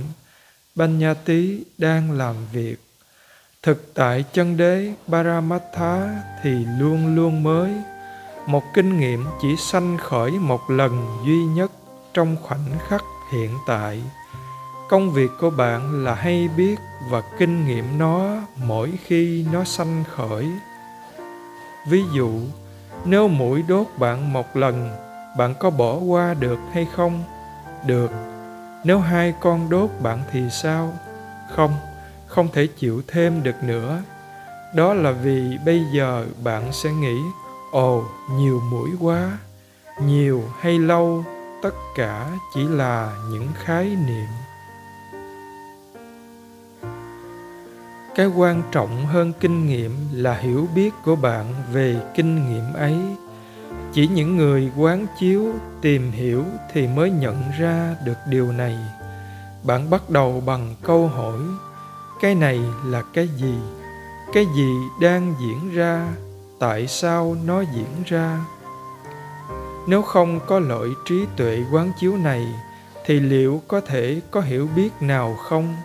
Banyati 0.75 1.63
đang 1.77 2.11
làm 2.11 2.35
việc. 2.51 2.75
Thực 3.63 3.93
tại 3.93 4.25
chân 4.33 4.57
đế 4.57 4.93
Paramattha 5.09 6.23
thì 6.43 6.65
luôn 6.79 7.15
luôn 7.15 7.43
mới 7.43 7.71
một 8.51 8.73
kinh 8.73 8.99
nghiệm 8.99 9.25
chỉ 9.41 9.55
sanh 9.55 9.97
khởi 9.97 10.31
một 10.31 10.69
lần 10.69 11.07
duy 11.25 11.45
nhất 11.45 11.71
trong 12.13 12.35
khoảnh 12.41 12.65
khắc 12.87 13.01
hiện 13.31 13.57
tại. 13.67 14.01
Công 14.89 15.11
việc 15.11 15.31
của 15.39 15.49
bạn 15.49 16.03
là 16.03 16.15
hay 16.15 16.47
biết 16.57 16.79
và 17.09 17.21
kinh 17.39 17.67
nghiệm 17.67 17.97
nó 17.97 18.37
mỗi 18.55 18.93
khi 19.05 19.45
nó 19.51 19.63
sanh 19.63 20.03
khởi. 20.15 20.47
Ví 21.87 22.03
dụ, 22.13 22.31
nếu 23.05 23.27
mũi 23.27 23.63
đốt 23.67 23.87
bạn 23.97 24.33
một 24.33 24.55
lần, 24.55 24.91
bạn 25.37 25.53
có 25.59 25.69
bỏ 25.69 25.95
qua 25.95 26.33
được 26.33 26.59
hay 26.73 26.87
không? 26.95 27.23
Được. 27.85 28.11
Nếu 28.83 28.99
hai 28.99 29.33
con 29.41 29.69
đốt 29.69 29.89
bạn 30.01 30.19
thì 30.31 30.41
sao? 30.49 30.93
Không 31.55 31.71
không 32.27 32.47
thể 32.53 32.67
chịu 32.67 33.01
thêm 33.07 33.43
được 33.43 33.63
nữa. 33.63 34.01
Đó 34.75 34.93
là 34.93 35.11
vì 35.11 35.57
bây 35.65 35.81
giờ 35.93 36.25
bạn 36.43 36.73
sẽ 36.73 36.91
nghĩ 36.91 37.17
ồ, 37.71 38.03
nhiều 38.31 38.61
mũi 38.71 38.89
quá. 38.99 39.37
Nhiều 40.05 40.43
hay 40.59 40.79
lâu, 40.79 41.25
tất 41.61 41.73
cả 41.95 42.31
chỉ 42.53 42.67
là 42.67 43.17
những 43.31 43.47
khái 43.63 43.85
niệm. 44.07 44.27
Cái 48.15 48.27
quan 48.27 48.63
trọng 48.71 49.05
hơn 49.05 49.33
kinh 49.39 49.67
nghiệm 49.67 49.91
là 50.11 50.33
hiểu 50.33 50.67
biết 50.75 50.93
của 51.05 51.15
bạn 51.15 51.45
về 51.73 51.95
kinh 52.15 52.49
nghiệm 52.49 52.73
ấy. 52.73 52.95
Chỉ 53.93 54.07
những 54.07 54.37
người 54.37 54.71
quán 54.77 55.05
chiếu, 55.19 55.53
tìm 55.81 56.11
hiểu 56.11 56.43
thì 56.73 56.87
mới 56.87 57.11
nhận 57.11 57.43
ra 57.59 57.95
được 58.05 58.17
điều 58.29 58.51
này. 58.51 58.77
Bạn 59.63 59.89
bắt 59.89 60.09
đầu 60.09 60.43
bằng 60.45 60.75
câu 60.83 61.07
hỏi, 61.07 61.39
cái 62.21 62.35
này 62.35 62.59
là 62.85 63.03
cái 63.13 63.27
gì? 63.27 63.53
Cái 64.33 64.45
gì 64.55 64.71
đang 65.01 65.33
diễn 65.41 65.75
ra? 65.75 66.07
Tại 66.61 66.87
sao 66.87 67.35
nó 67.45 67.61
diễn 67.61 68.03
ra? 68.05 68.39
Nếu 69.87 70.01
không 70.01 70.39
có 70.47 70.59
lợi 70.59 70.89
trí 71.05 71.25
tuệ 71.37 71.63
quán 71.71 71.91
chiếu 71.99 72.17
này, 72.17 72.47
thì 73.05 73.19
liệu 73.19 73.61
có 73.67 73.81
thể 73.81 74.21
có 74.31 74.41
hiểu 74.41 74.67
biết 74.75 74.89
nào 74.99 75.35
không? 75.35 75.75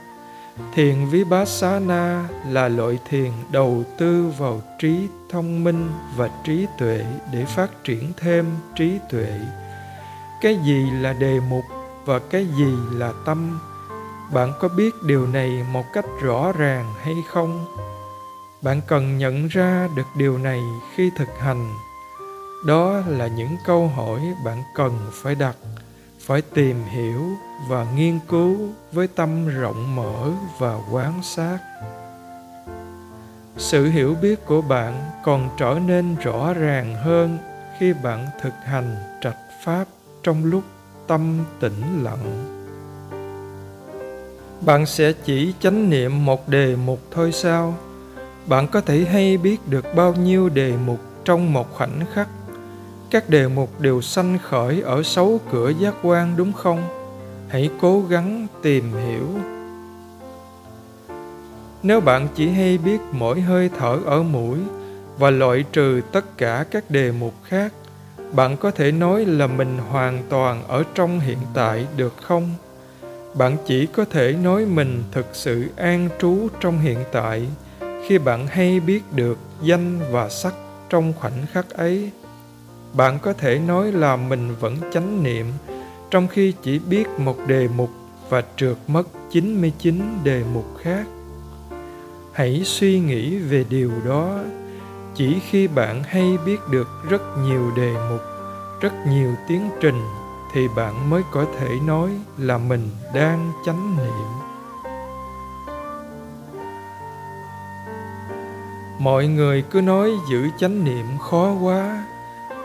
Thiền 0.74 1.06
vipassana 1.06 2.28
là 2.48 2.68
loại 2.68 2.98
thiền 3.08 3.32
đầu 3.50 3.84
tư 3.98 4.32
vào 4.38 4.62
trí 4.78 5.08
thông 5.30 5.64
minh 5.64 5.90
và 6.16 6.30
trí 6.44 6.66
tuệ 6.78 7.04
để 7.32 7.44
phát 7.44 7.84
triển 7.84 8.12
thêm 8.16 8.46
trí 8.74 8.98
tuệ. 9.10 9.40
Cái 10.40 10.58
gì 10.64 10.90
là 11.00 11.12
đề 11.12 11.40
mục 11.40 11.64
và 12.04 12.18
cái 12.18 12.46
gì 12.46 12.74
là 12.92 13.12
tâm? 13.26 13.58
Bạn 14.32 14.52
có 14.60 14.68
biết 14.68 14.94
điều 15.02 15.26
này 15.26 15.50
một 15.72 15.84
cách 15.92 16.06
rõ 16.22 16.52
ràng 16.52 16.94
hay 17.02 17.14
không? 17.28 17.66
Bạn 18.62 18.80
cần 18.86 19.18
nhận 19.18 19.48
ra 19.48 19.88
được 19.96 20.06
điều 20.16 20.38
này 20.38 20.60
khi 20.94 21.10
thực 21.16 21.28
hành. 21.40 21.74
Đó 22.66 23.02
là 23.08 23.26
những 23.26 23.56
câu 23.66 23.88
hỏi 23.88 24.20
bạn 24.44 24.62
cần 24.74 24.98
phải 25.12 25.34
đặt, 25.34 25.56
phải 26.20 26.42
tìm 26.42 26.82
hiểu 26.84 27.20
và 27.68 27.86
nghiên 27.96 28.18
cứu 28.28 28.56
với 28.92 29.08
tâm 29.08 29.48
rộng 29.48 29.96
mở 29.96 30.30
và 30.58 30.78
quán 30.92 31.22
sát. 31.22 31.58
Sự 33.56 33.86
hiểu 33.86 34.14
biết 34.22 34.46
của 34.46 34.62
bạn 34.62 35.10
còn 35.24 35.48
trở 35.58 35.78
nên 35.86 36.16
rõ 36.16 36.52
ràng 36.52 36.94
hơn 36.94 37.38
khi 37.78 37.92
bạn 37.92 38.26
thực 38.42 38.54
hành 38.64 38.96
trạch 39.22 39.38
pháp 39.64 39.84
trong 40.22 40.44
lúc 40.44 40.62
tâm 41.06 41.44
tĩnh 41.60 42.04
lặng. 42.04 42.52
Bạn 44.60 44.86
sẽ 44.86 45.12
chỉ 45.12 45.54
chánh 45.60 45.90
niệm 45.90 46.24
một 46.24 46.48
đề 46.48 46.76
mục 46.76 47.00
thôi 47.10 47.32
sao? 47.32 47.74
Bạn 48.46 48.68
có 48.68 48.80
thể 48.80 49.04
hay 49.04 49.36
biết 49.36 49.68
được 49.68 49.84
bao 49.94 50.14
nhiêu 50.14 50.48
đề 50.48 50.72
mục 50.86 51.00
trong 51.24 51.52
một 51.52 51.74
khoảnh 51.74 52.00
khắc. 52.14 52.28
Các 53.10 53.30
đề 53.30 53.48
mục 53.48 53.80
đều 53.80 54.02
sanh 54.02 54.38
khởi 54.38 54.80
ở 54.80 55.02
sáu 55.02 55.40
cửa 55.52 55.70
giác 55.70 55.94
quan, 56.02 56.34
đúng 56.36 56.52
không? 56.52 56.82
Hãy 57.48 57.70
cố 57.80 58.02
gắng 58.08 58.46
tìm 58.62 58.92
hiểu. 59.06 59.28
Nếu 61.82 62.00
bạn 62.00 62.28
chỉ 62.34 62.48
hay 62.48 62.78
biết 62.78 63.00
mỗi 63.12 63.40
hơi 63.40 63.70
thở 63.78 63.98
ở 64.04 64.22
mũi 64.22 64.58
và 65.18 65.30
loại 65.30 65.64
trừ 65.72 66.00
tất 66.12 66.38
cả 66.38 66.64
các 66.70 66.90
đề 66.90 67.12
mục 67.12 67.34
khác, 67.44 67.72
bạn 68.32 68.56
có 68.56 68.70
thể 68.70 68.92
nói 68.92 69.24
là 69.24 69.46
mình 69.46 69.78
hoàn 69.90 70.22
toàn 70.28 70.64
ở 70.68 70.84
trong 70.94 71.20
hiện 71.20 71.38
tại, 71.54 71.86
được 71.96 72.14
không? 72.22 72.54
Bạn 73.34 73.56
chỉ 73.66 73.86
có 73.86 74.04
thể 74.04 74.32
nói 74.32 74.66
mình 74.66 75.02
thực 75.12 75.26
sự 75.32 75.64
an 75.76 76.08
trú 76.20 76.48
trong 76.60 76.78
hiện 76.78 76.98
tại 77.12 77.46
khi 78.06 78.18
bạn 78.18 78.46
hay 78.46 78.80
biết 78.80 79.02
được 79.12 79.38
danh 79.62 80.00
và 80.10 80.28
sắc 80.28 80.54
trong 80.90 81.12
khoảnh 81.12 81.46
khắc 81.52 81.70
ấy 81.70 82.10
bạn 82.92 83.18
có 83.22 83.32
thể 83.32 83.58
nói 83.58 83.92
là 83.92 84.16
mình 84.16 84.54
vẫn 84.60 84.76
chánh 84.92 85.22
niệm 85.22 85.46
trong 86.10 86.28
khi 86.28 86.54
chỉ 86.62 86.78
biết 86.78 87.08
một 87.18 87.36
đề 87.46 87.68
mục 87.76 87.90
và 88.28 88.42
trượt 88.56 88.76
mất 88.86 89.08
99 89.30 90.18
đề 90.24 90.44
mục 90.54 90.66
khác. 90.82 91.06
Hãy 92.32 92.62
suy 92.64 93.00
nghĩ 93.00 93.38
về 93.38 93.64
điều 93.68 93.90
đó. 94.04 94.38
Chỉ 95.14 95.36
khi 95.50 95.68
bạn 95.68 96.02
hay 96.02 96.38
biết 96.46 96.60
được 96.70 96.88
rất 97.08 97.22
nhiều 97.44 97.70
đề 97.76 97.94
mục, 98.10 98.20
rất 98.80 98.92
nhiều 99.08 99.34
tiến 99.48 99.70
trình 99.80 100.02
thì 100.54 100.68
bạn 100.76 101.10
mới 101.10 101.22
có 101.32 101.46
thể 101.58 101.68
nói 101.86 102.10
là 102.38 102.58
mình 102.58 102.88
đang 103.14 103.52
chánh 103.66 103.96
niệm. 103.96 104.45
Mọi 108.98 109.26
người 109.26 109.62
cứ 109.70 109.80
nói 109.80 110.10
giữ 110.30 110.48
chánh 110.58 110.84
niệm 110.84 111.06
khó 111.18 111.52
quá, 111.62 112.04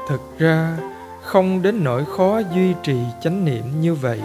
thực 0.08 0.40
ra 0.40 0.78
không 1.22 1.62
đến 1.62 1.84
nỗi 1.84 2.06
khó 2.18 2.40
duy 2.56 2.74
trì 2.84 2.98
chánh 3.24 3.46
niệm 3.46 3.82
như 3.82 3.96
vậy. 3.96 4.22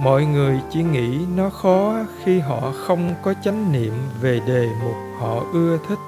Mọi 0.00 0.24
người 0.24 0.60
chỉ 0.70 0.82
nghĩ 0.82 1.18
nó 1.36 1.50
khó 1.50 1.94
khi 2.24 2.38
họ 2.38 2.72
không 2.86 3.14
có 3.22 3.34
chánh 3.44 3.72
niệm 3.72 3.92
về 4.20 4.40
đề 4.46 4.68
mục 4.84 4.96
họ 5.18 5.44
ưa 5.52 5.78
thích. 5.88 5.98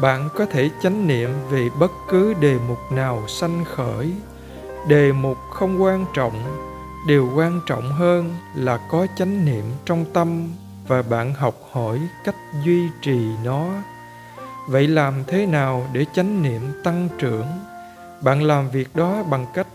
Bạn 0.00 0.28
có 0.34 0.46
thể 0.46 0.70
chánh 0.82 1.08
niệm 1.08 1.30
về 1.50 1.68
bất 1.80 1.90
cứ 2.10 2.34
đề 2.34 2.56
mục 2.68 2.92
nào 2.92 3.22
sanh 3.28 3.64
khởi. 3.64 4.12
Đề 4.88 5.12
mục 5.12 5.38
không 5.50 5.82
quan 5.82 6.04
trọng. 6.14 6.34
Điều 7.06 7.30
quan 7.36 7.60
trọng 7.66 7.92
hơn 7.92 8.34
là 8.54 8.78
có 8.90 9.06
chánh 9.16 9.44
niệm 9.44 9.64
trong 9.84 10.04
tâm 10.12 10.48
và 10.86 11.02
bạn 11.02 11.34
học 11.34 11.68
hỏi 11.70 12.00
cách 12.24 12.36
duy 12.64 12.88
trì 13.02 13.18
nó. 13.44 13.82
Vậy 14.68 14.88
làm 14.88 15.24
thế 15.26 15.46
nào 15.46 15.90
để 15.92 16.04
chánh 16.14 16.42
niệm 16.42 16.82
tăng 16.84 17.08
trưởng? 17.18 17.46
Bạn 18.22 18.42
làm 18.42 18.70
việc 18.70 18.96
đó 18.96 19.22
bằng 19.22 19.46
cách 19.54 19.66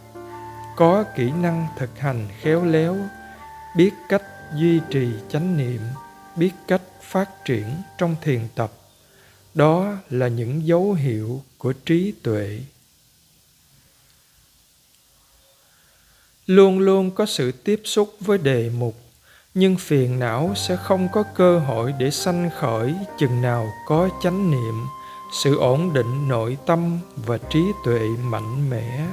có 0.75 1.03
kỹ 1.15 1.31
năng 1.41 1.67
thực 1.77 1.99
hành 1.99 2.27
khéo 2.41 2.65
léo, 2.65 2.97
biết 3.75 3.91
cách 4.09 4.23
duy 4.55 4.79
trì 4.89 5.07
chánh 5.29 5.57
niệm, 5.57 5.81
biết 6.35 6.51
cách 6.67 6.81
phát 7.01 7.29
triển 7.45 7.65
trong 7.97 8.15
thiền 8.21 8.47
tập. 8.55 8.71
Đó 9.53 9.93
là 10.09 10.27
những 10.27 10.67
dấu 10.67 10.93
hiệu 10.93 11.43
của 11.57 11.73
trí 11.73 12.13
tuệ. 12.23 12.59
Luôn 16.45 16.79
luôn 16.79 17.11
có 17.11 17.25
sự 17.25 17.51
tiếp 17.51 17.81
xúc 17.83 18.15
với 18.19 18.37
đề 18.37 18.69
mục 18.69 19.06
nhưng 19.59 19.75
phiền 19.77 20.19
não 20.19 20.51
sẽ 20.55 20.75
không 20.75 21.07
có 21.13 21.23
cơ 21.35 21.59
hội 21.59 21.93
để 21.97 22.11
sanh 22.11 22.49
khởi 22.59 22.95
chừng 23.17 23.41
nào 23.41 23.67
có 23.85 24.09
chánh 24.23 24.51
niệm, 24.51 24.87
sự 25.33 25.57
ổn 25.57 25.93
định 25.93 26.27
nội 26.27 26.57
tâm 26.65 26.99
và 27.15 27.37
trí 27.49 27.63
tuệ 27.85 27.99
mạnh 28.23 28.69
mẽ. 28.69 29.05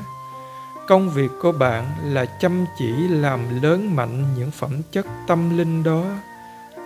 Công 0.86 1.10
việc 1.10 1.30
của 1.42 1.52
bạn 1.52 1.84
là 2.02 2.24
chăm 2.40 2.66
chỉ 2.78 3.08
làm 3.08 3.62
lớn 3.62 3.96
mạnh 3.96 4.24
những 4.38 4.50
phẩm 4.50 4.82
chất 4.92 5.06
tâm 5.26 5.58
linh 5.58 5.82
đó, 5.82 6.04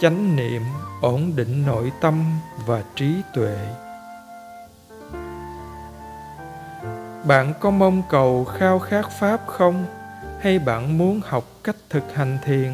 chánh 0.00 0.36
niệm, 0.36 0.62
ổn 1.00 1.32
định 1.36 1.66
nội 1.66 1.92
tâm 2.00 2.24
và 2.66 2.82
trí 2.94 3.14
tuệ. 3.34 3.58
Bạn 7.24 7.54
có 7.60 7.70
mong 7.70 8.02
cầu 8.10 8.44
khao 8.44 8.78
khát 8.78 9.10
pháp 9.20 9.40
không? 9.46 9.86
Hay 10.40 10.58
bạn 10.58 10.98
muốn 10.98 11.20
học 11.24 11.44
cách 11.64 11.76
thực 11.90 12.14
hành 12.14 12.38
thiền? 12.44 12.72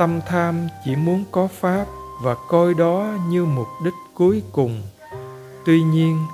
Tâm 0.00 0.20
tham 0.26 0.68
chỉ 0.84 0.96
muốn 0.96 1.24
có 1.30 1.46
pháp 1.46 1.84
và 2.22 2.34
coi 2.48 2.74
đó 2.74 3.06
như 3.28 3.44
mục 3.44 3.68
đích 3.84 3.94
cuối 4.14 4.42
cùng. 4.52 4.82
Tuy 5.66 5.82
nhiên, 5.82 6.26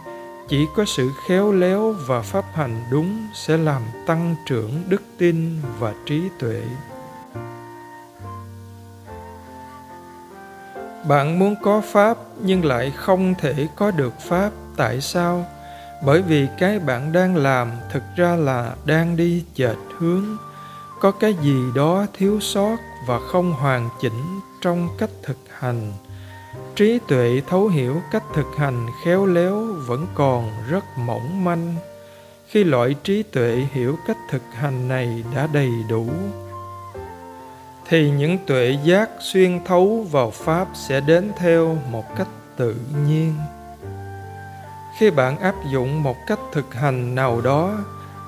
chỉ 0.48 0.66
có 0.76 0.84
sự 0.84 1.10
khéo 1.26 1.52
léo 1.52 1.94
và 2.06 2.22
pháp 2.22 2.44
hành 2.54 2.84
đúng 2.90 3.26
sẽ 3.34 3.56
làm 3.56 3.82
tăng 4.06 4.34
trưởng 4.46 4.82
đức 4.88 5.02
tin 5.18 5.60
và 5.78 5.94
trí 6.06 6.22
tuệ. 6.38 6.62
Bạn 11.08 11.38
muốn 11.38 11.54
có 11.62 11.80
pháp 11.92 12.16
nhưng 12.42 12.64
lại 12.64 12.92
không 12.96 13.34
thể 13.38 13.68
có 13.76 13.90
được 13.90 14.20
pháp, 14.20 14.50
tại 14.76 15.00
sao? 15.00 15.46
Bởi 16.04 16.22
vì 16.22 16.46
cái 16.58 16.78
bạn 16.78 17.12
đang 17.12 17.36
làm 17.36 17.70
thực 17.92 18.02
ra 18.16 18.36
là 18.36 18.74
đang 18.84 19.16
đi 19.16 19.44
chệch 19.54 19.78
hướng. 19.98 20.36
Có 21.00 21.10
cái 21.10 21.34
gì 21.42 21.56
đó 21.74 22.06
thiếu 22.12 22.40
sót 22.40 22.76
và 23.06 23.18
không 23.18 23.52
hoàn 23.52 23.88
chỉnh 24.00 24.40
trong 24.60 24.88
cách 24.98 25.10
thực 25.22 25.38
hành. 25.58 25.92
Trí 26.76 26.98
tuệ 27.08 27.42
thấu 27.48 27.68
hiểu 27.68 28.00
cách 28.12 28.24
thực 28.34 28.56
hành 28.56 28.86
khéo 29.04 29.26
léo 29.26 29.62
vẫn 29.86 30.06
còn 30.14 30.50
rất 30.68 30.84
mỏng 30.98 31.44
manh. 31.44 31.74
Khi 32.48 32.64
loại 32.64 32.94
trí 33.02 33.22
tuệ 33.22 33.66
hiểu 33.72 33.96
cách 34.06 34.18
thực 34.30 34.42
hành 34.52 34.88
này 34.88 35.24
đã 35.34 35.48
đầy 35.52 35.70
đủ, 35.88 36.06
thì 37.88 38.10
những 38.10 38.38
tuệ 38.46 38.78
giác 38.84 39.10
xuyên 39.20 39.64
thấu 39.64 40.06
vào 40.10 40.30
pháp 40.30 40.68
sẽ 40.74 41.00
đến 41.00 41.32
theo 41.36 41.78
một 41.90 42.16
cách 42.16 42.28
tự 42.56 42.76
nhiên. 43.06 43.34
Khi 44.98 45.10
bạn 45.10 45.38
áp 45.38 45.54
dụng 45.72 46.02
một 46.02 46.16
cách 46.26 46.38
thực 46.52 46.74
hành 46.74 47.14
nào 47.14 47.40
đó 47.40 47.78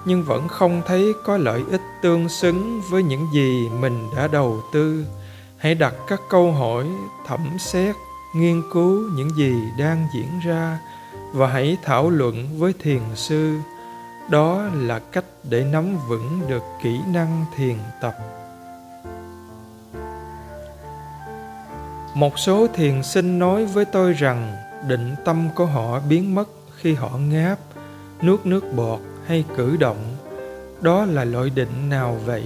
nhưng 0.09 0.23
vẫn 0.23 0.49
không 0.49 0.83
thấy 0.87 1.15
có 1.25 1.37
lợi 1.37 1.63
ích 1.71 1.81
tương 2.03 2.29
xứng 2.29 2.81
với 2.91 3.03
những 3.03 3.27
gì 3.33 3.69
mình 3.81 4.09
đã 4.17 4.29
đầu 4.29 4.63
tư. 4.73 5.07
Hãy 5.57 5.75
đặt 5.75 5.95
các 6.07 6.21
câu 6.31 6.53
hỏi, 6.53 6.87
thẩm 7.27 7.57
xét, 7.59 7.97
nghiên 8.35 8.63
cứu 8.73 9.11
những 9.17 9.31
gì 9.37 9.55
đang 9.79 10.07
diễn 10.15 10.41
ra 10.45 10.79
và 11.33 11.47
hãy 11.47 11.77
thảo 11.83 12.11
luận 12.11 12.59
với 12.59 12.73
thiền 12.79 13.01
sư. 13.15 13.59
Đó 14.31 14.63
là 14.75 14.99
cách 14.99 15.25
để 15.45 15.65
nắm 15.65 15.97
vững 16.09 16.41
được 16.49 16.63
kỹ 16.83 17.01
năng 17.13 17.45
thiền 17.57 17.77
tập. 18.01 18.15
Một 22.15 22.39
số 22.39 22.67
thiền 22.75 23.03
sinh 23.03 23.39
nói 23.39 23.65
với 23.65 23.85
tôi 23.85 24.13
rằng 24.13 24.57
định 24.89 25.15
tâm 25.25 25.49
của 25.55 25.67
họ 25.67 26.01
biến 26.09 26.35
mất 26.35 26.49
khi 26.77 26.95
họ 26.95 27.09
ngáp, 27.09 27.59
nuốt 28.23 28.47
nước 28.47 28.73
bọt 28.77 29.01
hay 29.29 29.45
cử 29.57 29.77
động, 29.77 30.17
đó 30.81 31.05
là 31.05 31.25
loại 31.25 31.51
định 31.51 31.89
nào 31.89 32.21
vậy? 32.27 32.45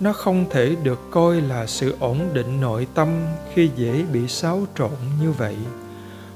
Nó 0.00 0.12
không 0.12 0.44
thể 0.50 0.76
được 0.82 1.10
coi 1.10 1.40
là 1.40 1.66
sự 1.66 1.96
ổn 2.00 2.20
định 2.32 2.60
nội 2.60 2.86
tâm 2.94 3.08
khi 3.54 3.70
dễ 3.76 4.02
bị 4.12 4.28
xáo 4.28 4.62
trộn 4.78 4.90
như 5.22 5.32
vậy. 5.32 5.56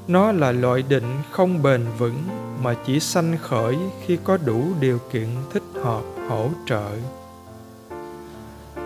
Nó 0.09 0.33
là 0.33 0.53
loại 0.53 0.83
định 0.83 1.23
không 1.31 1.63
bền 1.63 1.87
vững 1.99 2.23
mà 2.63 2.75
chỉ 2.87 3.01
sanh 3.01 3.37
khởi 3.43 3.77
khi 4.07 4.19
có 4.25 4.39
đủ 4.45 4.65
điều 4.81 4.99
kiện 5.13 5.29
thích 5.53 5.63
hợp 5.83 6.03
hỗ 6.29 6.49
trợ. 6.67 6.91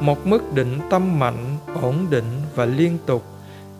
Một 0.00 0.26
mức 0.26 0.54
định 0.54 0.80
tâm 0.90 1.18
mạnh, 1.18 1.56
ổn 1.82 2.06
định 2.10 2.40
và 2.54 2.64
liên 2.64 2.98
tục 3.06 3.22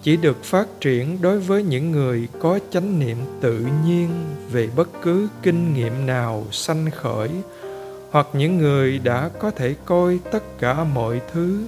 chỉ 0.06 0.16
được 0.16 0.44
phát 0.44 0.68
triển 0.80 1.22
đối 1.22 1.40
với 1.40 1.62
những 1.62 1.92
người 1.92 2.28
có 2.40 2.58
chánh 2.70 2.98
niệm 2.98 3.16
tự 3.40 3.66
nhiên 3.86 4.08
về 4.50 4.68
bất 4.76 4.88
cứ 5.02 5.28
kinh 5.42 5.74
nghiệm 5.74 6.06
nào 6.06 6.44
sanh 6.52 6.90
khởi, 6.90 7.30
hoặc 8.10 8.26
những 8.32 8.58
người 8.58 8.98
đã 8.98 9.30
có 9.38 9.50
thể 9.50 9.74
coi 9.84 10.18
tất 10.32 10.58
cả 10.58 10.84
mọi 10.84 11.20
thứ 11.32 11.66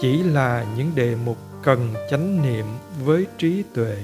chỉ 0.00 0.22
là 0.22 0.66
những 0.76 0.90
đề 0.94 1.16
mục 1.24 1.36
cần 1.62 1.94
chánh 2.10 2.42
niệm 2.42 2.66
với 3.04 3.26
trí 3.38 3.62
tuệ. 3.74 3.96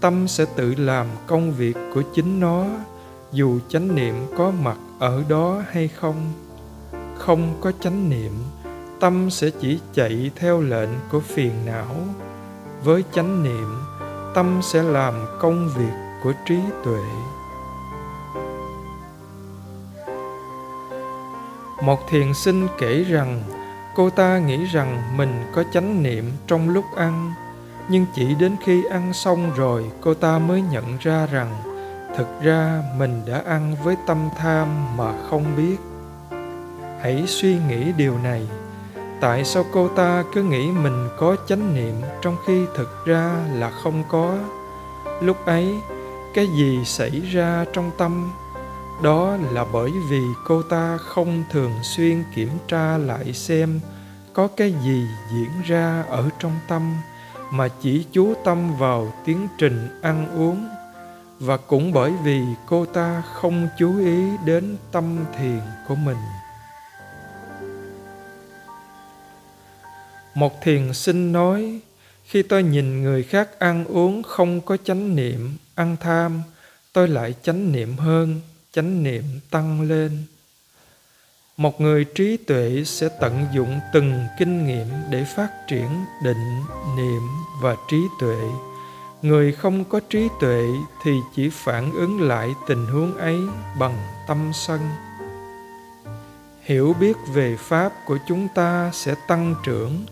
Tâm 0.00 0.28
sẽ 0.28 0.44
tự 0.56 0.74
làm 0.74 1.06
công 1.26 1.52
việc 1.52 1.76
của 1.94 2.02
chính 2.14 2.40
nó, 2.40 2.66
dù 3.32 3.58
chánh 3.68 3.94
niệm 3.94 4.14
có 4.36 4.50
mặt 4.50 4.78
ở 4.98 5.22
đó 5.28 5.62
hay 5.70 5.88
không. 5.88 6.32
Không 7.18 7.58
có 7.60 7.72
chánh 7.80 8.10
niệm, 8.10 8.32
tâm 9.00 9.30
sẽ 9.30 9.50
chỉ 9.60 9.78
chạy 9.94 10.30
theo 10.36 10.60
lệnh 10.60 10.90
của 11.10 11.20
phiền 11.20 11.52
não 11.66 11.96
với 12.84 13.04
chánh 13.12 13.42
niệm, 13.42 13.76
tâm 14.34 14.60
sẽ 14.62 14.82
làm 14.82 15.14
công 15.40 15.68
việc 15.68 15.92
của 16.22 16.32
trí 16.46 16.58
tuệ. 16.84 17.02
Một 21.82 22.08
thiền 22.08 22.34
sinh 22.34 22.68
kể 22.78 23.04
rằng, 23.04 23.42
cô 23.94 24.10
ta 24.10 24.38
nghĩ 24.38 24.64
rằng 24.64 25.02
mình 25.16 25.44
có 25.54 25.64
chánh 25.72 26.02
niệm 26.02 26.24
trong 26.46 26.68
lúc 26.68 26.84
ăn, 26.96 27.32
nhưng 27.88 28.06
chỉ 28.14 28.34
đến 28.34 28.56
khi 28.64 28.84
ăn 28.84 29.12
xong 29.12 29.50
rồi 29.56 29.90
cô 30.00 30.14
ta 30.14 30.38
mới 30.38 30.62
nhận 30.62 30.96
ra 31.00 31.26
rằng 31.26 31.54
thực 32.16 32.42
ra 32.42 32.82
mình 32.98 33.22
đã 33.26 33.42
ăn 33.46 33.76
với 33.84 33.96
tâm 34.06 34.28
tham 34.38 34.96
mà 34.96 35.12
không 35.30 35.44
biết. 35.56 35.76
Hãy 37.02 37.24
suy 37.26 37.58
nghĩ 37.68 37.92
điều 37.92 38.18
này 38.18 38.46
tại 39.20 39.44
sao 39.44 39.64
cô 39.72 39.88
ta 39.88 40.24
cứ 40.32 40.42
nghĩ 40.42 40.70
mình 40.70 41.08
có 41.18 41.36
chánh 41.46 41.74
niệm 41.74 41.94
trong 42.22 42.36
khi 42.46 42.66
thực 42.74 43.04
ra 43.06 43.46
là 43.52 43.70
không 43.70 44.04
có? 44.08 44.38
Lúc 45.20 45.46
ấy, 45.46 45.74
cái 46.34 46.46
gì 46.46 46.84
xảy 46.84 47.20
ra 47.32 47.64
trong 47.72 47.90
tâm? 47.98 48.32
Đó 49.02 49.36
là 49.52 49.64
bởi 49.72 49.90
vì 50.10 50.22
cô 50.46 50.62
ta 50.62 50.96
không 50.96 51.44
thường 51.50 51.72
xuyên 51.82 52.24
kiểm 52.34 52.50
tra 52.68 52.98
lại 52.98 53.32
xem 53.32 53.80
có 54.32 54.48
cái 54.56 54.74
gì 54.84 55.06
diễn 55.32 55.50
ra 55.64 56.04
ở 56.08 56.28
trong 56.38 56.52
tâm, 56.68 56.96
mà 57.50 57.68
chỉ 57.80 58.06
chú 58.12 58.34
tâm 58.44 58.76
vào 58.76 59.12
tiến 59.24 59.48
trình 59.58 60.00
ăn 60.02 60.38
uống. 60.38 60.68
Và 61.40 61.56
cũng 61.56 61.92
bởi 61.92 62.12
vì 62.24 62.42
cô 62.66 62.86
ta 62.86 63.22
không 63.32 63.68
chú 63.78 63.98
ý 63.98 64.36
đến 64.44 64.76
tâm 64.92 65.16
thiền 65.38 65.60
của 65.88 65.94
mình. 65.94 66.16
Một 70.34 70.62
thiền 70.62 70.92
sinh 70.92 71.32
nói, 71.32 71.80
khi 72.24 72.42
tôi 72.42 72.62
nhìn 72.62 73.02
người 73.02 73.22
khác 73.22 73.58
ăn 73.58 73.84
uống 73.84 74.22
không 74.22 74.60
có 74.60 74.76
chánh 74.76 75.16
niệm, 75.16 75.56
ăn 75.74 75.96
tham, 76.00 76.42
tôi 76.92 77.08
lại 77.08 77.34
chánh 77.42 77.72
niệm 77.72 77.96
hơn, 77.96 78.40
chánh 78.72 79.02
niệm 79.02 79.24
tăng 79.50 79.82
lên. 79.82 80.22
Một 81.56 81.80
người 81.80 82.04
trí 82.04 82.36
tuệ 82.36 82.82
sẽ 82.86 83.08
tận 83.20 83.46
dụng 83.54 83.80
từng 83.92 84.12
kinh 84.38 84.66
nghiệm 84.66 84.86
để 85.10 85.24
phát 85.36 85.50
triển 85.68 85.88
định 86.24 86.62
niệm 86.96 87.22
và 87.62 87.76
trí 87.90 87.96
tuệ. 88.20 88.38
Người 89.22 89.52
không 89.52 89.84
có 89.84 90.00
trí 90.10 90.28
tuệ 90.40 90.64
thì 91.04 91.12
chỉ 91.36 91.50
phản 91.52 91.92
ứng 91.92 92.20
lại 92.20 92.48
tình 92.68 92.86
huống 92.86 93.16
ấy 93.16 93.38
bằng 93.78 93.98
tâm 94.28 94.50
sân. 94.54 94.80
Hiểu 96.62 96.94
biết 97.00 97.16
về 97.32 97.56
pháp 97.58 97.92
của 98.06 98.18
chúng 98.28 98.48
ta 98.54 98.90
sẽ 98.94 99.14
tăng 99.28 99.54
trưởng 99.64 100.04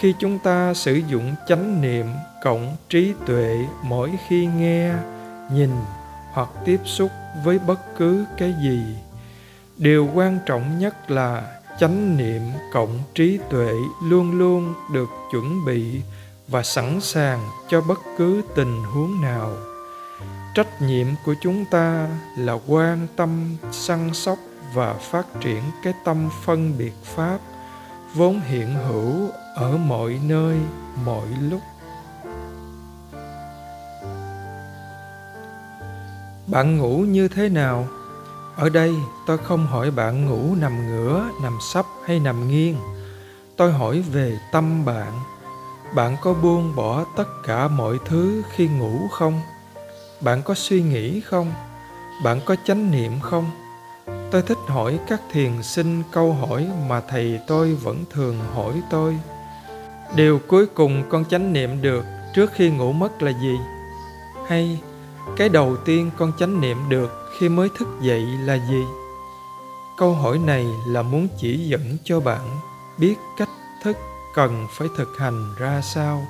khi 0.00 0.14
chúng 0.18 0.38
ta 0.38 0.74
sử 0.74 0.94
dụng 0.94 1.34
chánh 1.48 1.80
niệm 1.80 2.06
cộng 2.42 2.76
trí 2.88 3.12
tuệ 3.26 3.66
mỗi 3.82 4.10
khi 4.28 4.46
nghe, 4.46 4.92
nhìn 5.52 5.70
hoặc 6.32 6.48
tiếp 6.64 6.80
xúc 6.84 7.10
với 7.44 7.58
bất 7.58 7.80
cứ 7.98 8.24
cái 8.38 8.54
gì. 8.62 8.80
Điều 9.76 10.08
quan 10.14 10.38
trọng 10.46 10.78
nhất 10.78 11.10
là 11.10 11.58
chánh 11.80 12.16
niệm 12.16 12.42
cộng 12.72 12.98
trí 13.14 13.38
tuệ 13.50 13.72
luôn 14.04 14.38
luôn 14.38 14.74
được 14.92 15.08
chuẩn 15.32 15.64
bị 15.64 16.00
và 16.48 16.62
sẵn 16.62 17.00
sàng 17.00 17.40
cho 17.68 17.80
bất 17.80 18.00
cứ 18.18 18.42
tình 18.54 18.82
huống 18.84 19.20
nào. 19.20 19.50
Trách 20.54 20.82
nhiệm 20.82 21.06
của 21.24 21.34
chúng 21.40 21.64
ta 21.64 22.08
là 22.38 22.58
quan 22.66 23.06
tâm, 23.16 23.56
săn 23.72 24.14
sóc 24.14 24.38
và 24.74 24.94
phát 24.94 25.26
triển 25.40 25.62
cái 25.82 25.92
tâm 26.04 26.28
phân 26.44 26.78
biệt 26.78 26.94
pháp 27.04 27.38
vốn 28.14 28.40
hiện 28.40 28.74
hữu 28.74 29.30
ở 29.54 29.76
mọi 29.76 30.20
nơi, 30.24 30.58
mọi 31.04 31.26
lúc. 31.40 31.60
Bạn 36.46 36.78
ngủ 36.78 36.98
như 36.98 37.28
thế 37.28 37.48
nào? 37.48 37.88
Ở 38.56 38.68
đây 38.68 38.94
tôi 39.26 39.38
không 39.38 39.66
hỏi 39.66 39.90
bạn 39.90 40.26
ngủ 40.26 40.54
nằm 40.54 40.86
ngửa, 40.86 41.30
nằm 41.42 41.58
sấp 41.72 41.86
hay 42.06 42.20
nằm 42.20 42.48
nghiêng. 42.48 42.76
Tôi 43.56 43.72
hỏi 43.72 44.04
về 44.12 44.38
tâm 44.52 44.84
bạn. 44.84 45.12
Bạn 45.94 46.16
có 46.22 46.34
buông 46.34 46.76
bỏ 46.76 47.04
tất 47.16 47.28
cả 47.46 47.68
mọi 47.68 47.98
thứ 48.04 48.42
khi 48.50 48.68
ngủ 48.68 49.08
không? 49.10 49.40
Bạn 50.20 50.42
có 50.42 50.54
suy 50.54 50.82
nghĩ 50.82 51.20
không? 51.20 51.52
Bạn 52.24 52.40
có 52.44 52.56
chánh 52.64 52.90
niệm 52.90 53.20
không? 53.20 53.50
Tôi 54.30 54.42
thích 54.42 54.58
hỏi 54.66 54.98
các 55.08 55.20
thiền 55.30 55.62
sinh 55.62 56.02
câu 56.12 56.32
hỏi 56.32 56.68
mà 56.88 57.00
thầy 57.00 57.40
tôi 57.46 57.74
vẫn 57.74 58.04
thường 58.10 58.38
hỏi 58.54 58.82
tôi 58.90 59.18
điều 60.14 60.40
cuối 60.46 60.66
cùng 60.66 61.02
con 61.08 61.24
chánh 61.24 61.52
niệm 61.52 61.82
được 61.82 62.04
trước 62.34 62.50
khi 62.54 62.70
ngủ 62.70 62.92
mất 62.92 63.22
là 63.22 63.30
gì? 63.30 63.58
Hay 64.48 64.80
cái 65.36 65.48
đầu 65.48 65.76
tiên 65.76 66.10
con 66.16 66.32
chánh 66.38 66.60
niệm 66.60 66.76
được 66.88 67.30
khi 67.38 67.48
mới 67.48 67.68
thức 67.78 67.88
dậy 68.02 68.22
là 68.44 68.54
gì? 68.54 68.84
Câu 69.96 70.12
hỏi 70.14 70.38
này 70.38 70.66
là 70.86 71.02
muốn 71.02 71.28
chỉ 71.38 71.68
dẫn 71.68 71.96
cho 72.04 72.20
bạn 72.20 72.60
biết 72.98 73.14
cách 73.38 73.48
thức 73.82 73.96
cần 74.34 74.66
phải 74.70 74.88
thực 74.96 75.18
hành 75.18 75.54
ra 75.58 75.80
sao. 75.80 76.26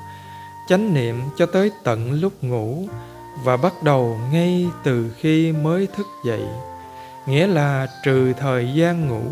Chánh 0.69 0.95
niệm 0.95 1.21
cho 1.37 1.47
tới 1.47 1.71
tận 1.85 2.13
lúc 2.13 2.45
ngủ 2.45 2.89
và 3.45 3.57
bắt 3.57 3.83
đầu 3.83 4.19
ngay 4.33 4.69
từ 4.85 5.11
khi 5.19 5.53
mới 5.53 5.87
thức 5.97 6.07
dậy. 6.25 6.45
Nghĩa 7.27 7.47
là 7.47 7.87
trừ 8.05 8.33
thời 8.33 8.73
gian 8.75 9.09
ngủ 9.09 9.25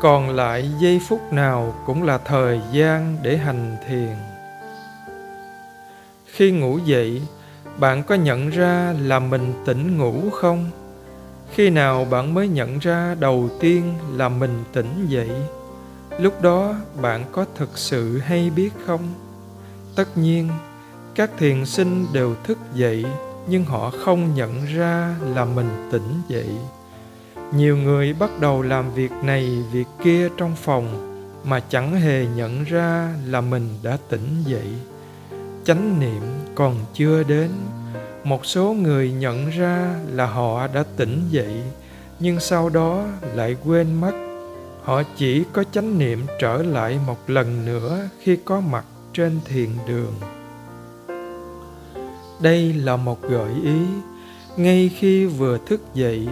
còn 0.00 0.30
lại 0.30 0.70
giây 0.80 1.00
phút 1.08 1.32
nào 1.32 1.74
cũng 1.86 2.02
là 2.02 2.18
thời 2.18 2.60
gian 2.72 3.16
để 3.22 3.36
hành 3.36 3.76
thiền. 3.88 4.16
Khi 6.26 6.50
ngủ 6.50 6.78
dậy, 6.78 7.22
bạn 7.78 8.02
có 8.02 8.14
nhận 8.14 8.50
ra 8.50 8.94
là 9.00 9.18
mình 9.18 9.52
tỉnh 9.66 9.98
ngủ 9.98 10.30
không? 10.30 10.70
Khi 11.54 11.70
nào 11.70 12.04
bạn 12.04 12.34
mới 12.34 12.48
nhận 12.48 12.78
ra 12.78 13.16
đầu 13.20 13.48
tiên 13.60 13.94
là 14.12 14.28
mình 14.28 14.64
tỉnh 14.72 15.06
dậy? 15.08 15.30
Lúc 16.18 16.42
đó 16.42 16.74
bạn 17.02 17.24
có 17.32 17.44
thực 17.54 17.78
sự 17.78 18.18
hay 18.18 18.50
biết 18.50 18.70
không? 18.86 19.14
Tất 19.96 20.18
nhiên, 20.18 20.48
các 21.14 21.30
thiền 21.38 21.66
sinh 21.66 22.06
đều 22.12 22.34
thức 22.44 22.58
dậy 22.74 23.04
nhưng 23.46 23.64
họ 23.64 23.90
không 24.04 24.34
nhận 24.34 24.64
ra 24.64 25.16
là 25.34 25.44
mình 25.44 25.88
tỉnh 25.92 26.22
dậy 26.28 26.48
nhiều 27.56 27.76
người 27.76 28.12
bắt 28.12 28.30
đầu 28.40 28.62
làm 28.62 28.94
việc 28.94 29.12
này, 29.22 29.62
việc 29.72 29.86
kia 30.04 30.28
trong 30.36 30.56
phòng, 30.56 31.08
mà 31.44 31.60
chẳng 31.60 31.94
hề 32.00 32.26
nhận 32.36 32.64
ra 32.64 33.14
là 33.26 33.40
mình 33.40 33.68
đã 33.82 33.98
tỉnh 34.08 34.42
dậy. 34.46 34.66
Chánh 35.64 36.00
niệm 36.00 36.22
còn 36.54 36.74
chưa 36.94 37.22
đến. 37.22 37.50
Một 38.24 38.46
số 38.46 38.72
người 38.72 39.12
nhận 39.12 39.50
ra 39.50 39.94
là 40.08 40.26
họ 40.26 40.66
đã 40.66 40.84
tỉnh 40.96 41.22
dậy, 41.30 41.62
nhưng 42.20 42.40
sau 42.40 42.68
đó 42.68 43.04
lại 43.34 43.56
quên 43.64 44.00
mất. 44.00 44.12
Họ 44.82 45.02
chỉ 45.16 45.44
có 45.52 45.64
chánh 45.72 45.98
niệm 45.98 46.26
trở 46.40 46.62
lại 46.62 46.98
một 47.06 47.30
lần 47.30 47.66
nữa 47.66 48.08
khi 48.20 48.38
có 48.44 48.60
mặt 48.60 48.84
trên 49.12 49.40
thiền 49.44 49.68
đường. 49.88 50.14
Đây 52.40 52.72
là 52.72 52.96
một 52.96 53.22
gợi 53.22 53.50
ý. 53.64 53.78
Ngay 54.56 54.90
khi 54.98 55.26
vừa 55.26 55.58
thức 55.66 55.80
dậy 55.94 56.28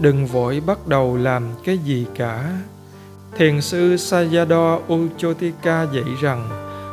đừng 0.00 0.26
vội 0.26 0.62
bắt 0.66 0.86
đầu 0.86 1.16
làm 1.16 1.42
cái 1.64 1.78
gì 1.78 2.06
cả 2.14 2.52
thiền 3.36 3.60
sư 3.60 3.96
sayadaw 3.96 4.80
uchotika 4.92 5.86
dạy 5.92 6.14
rằng 6.22 6.48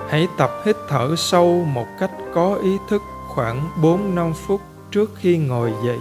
hãy 0.09 0.27
tập 0.37 0.51
hít 0.65 0.75
thở 0.89 1.15
sâu 1.17 1.65
một 1.73 1.87
cách 1.99 2.11
có 2.33 2.55
ý 2.63 2.77
thức 2.89 3.01
khoảng 3.27 3.69
4-5 3.81 4.33
phút 4.33 4.61
trước 4.91 5.11
khi 5.15 5.37
ngồi 5.37 5.73
dậy. 5.85 5.99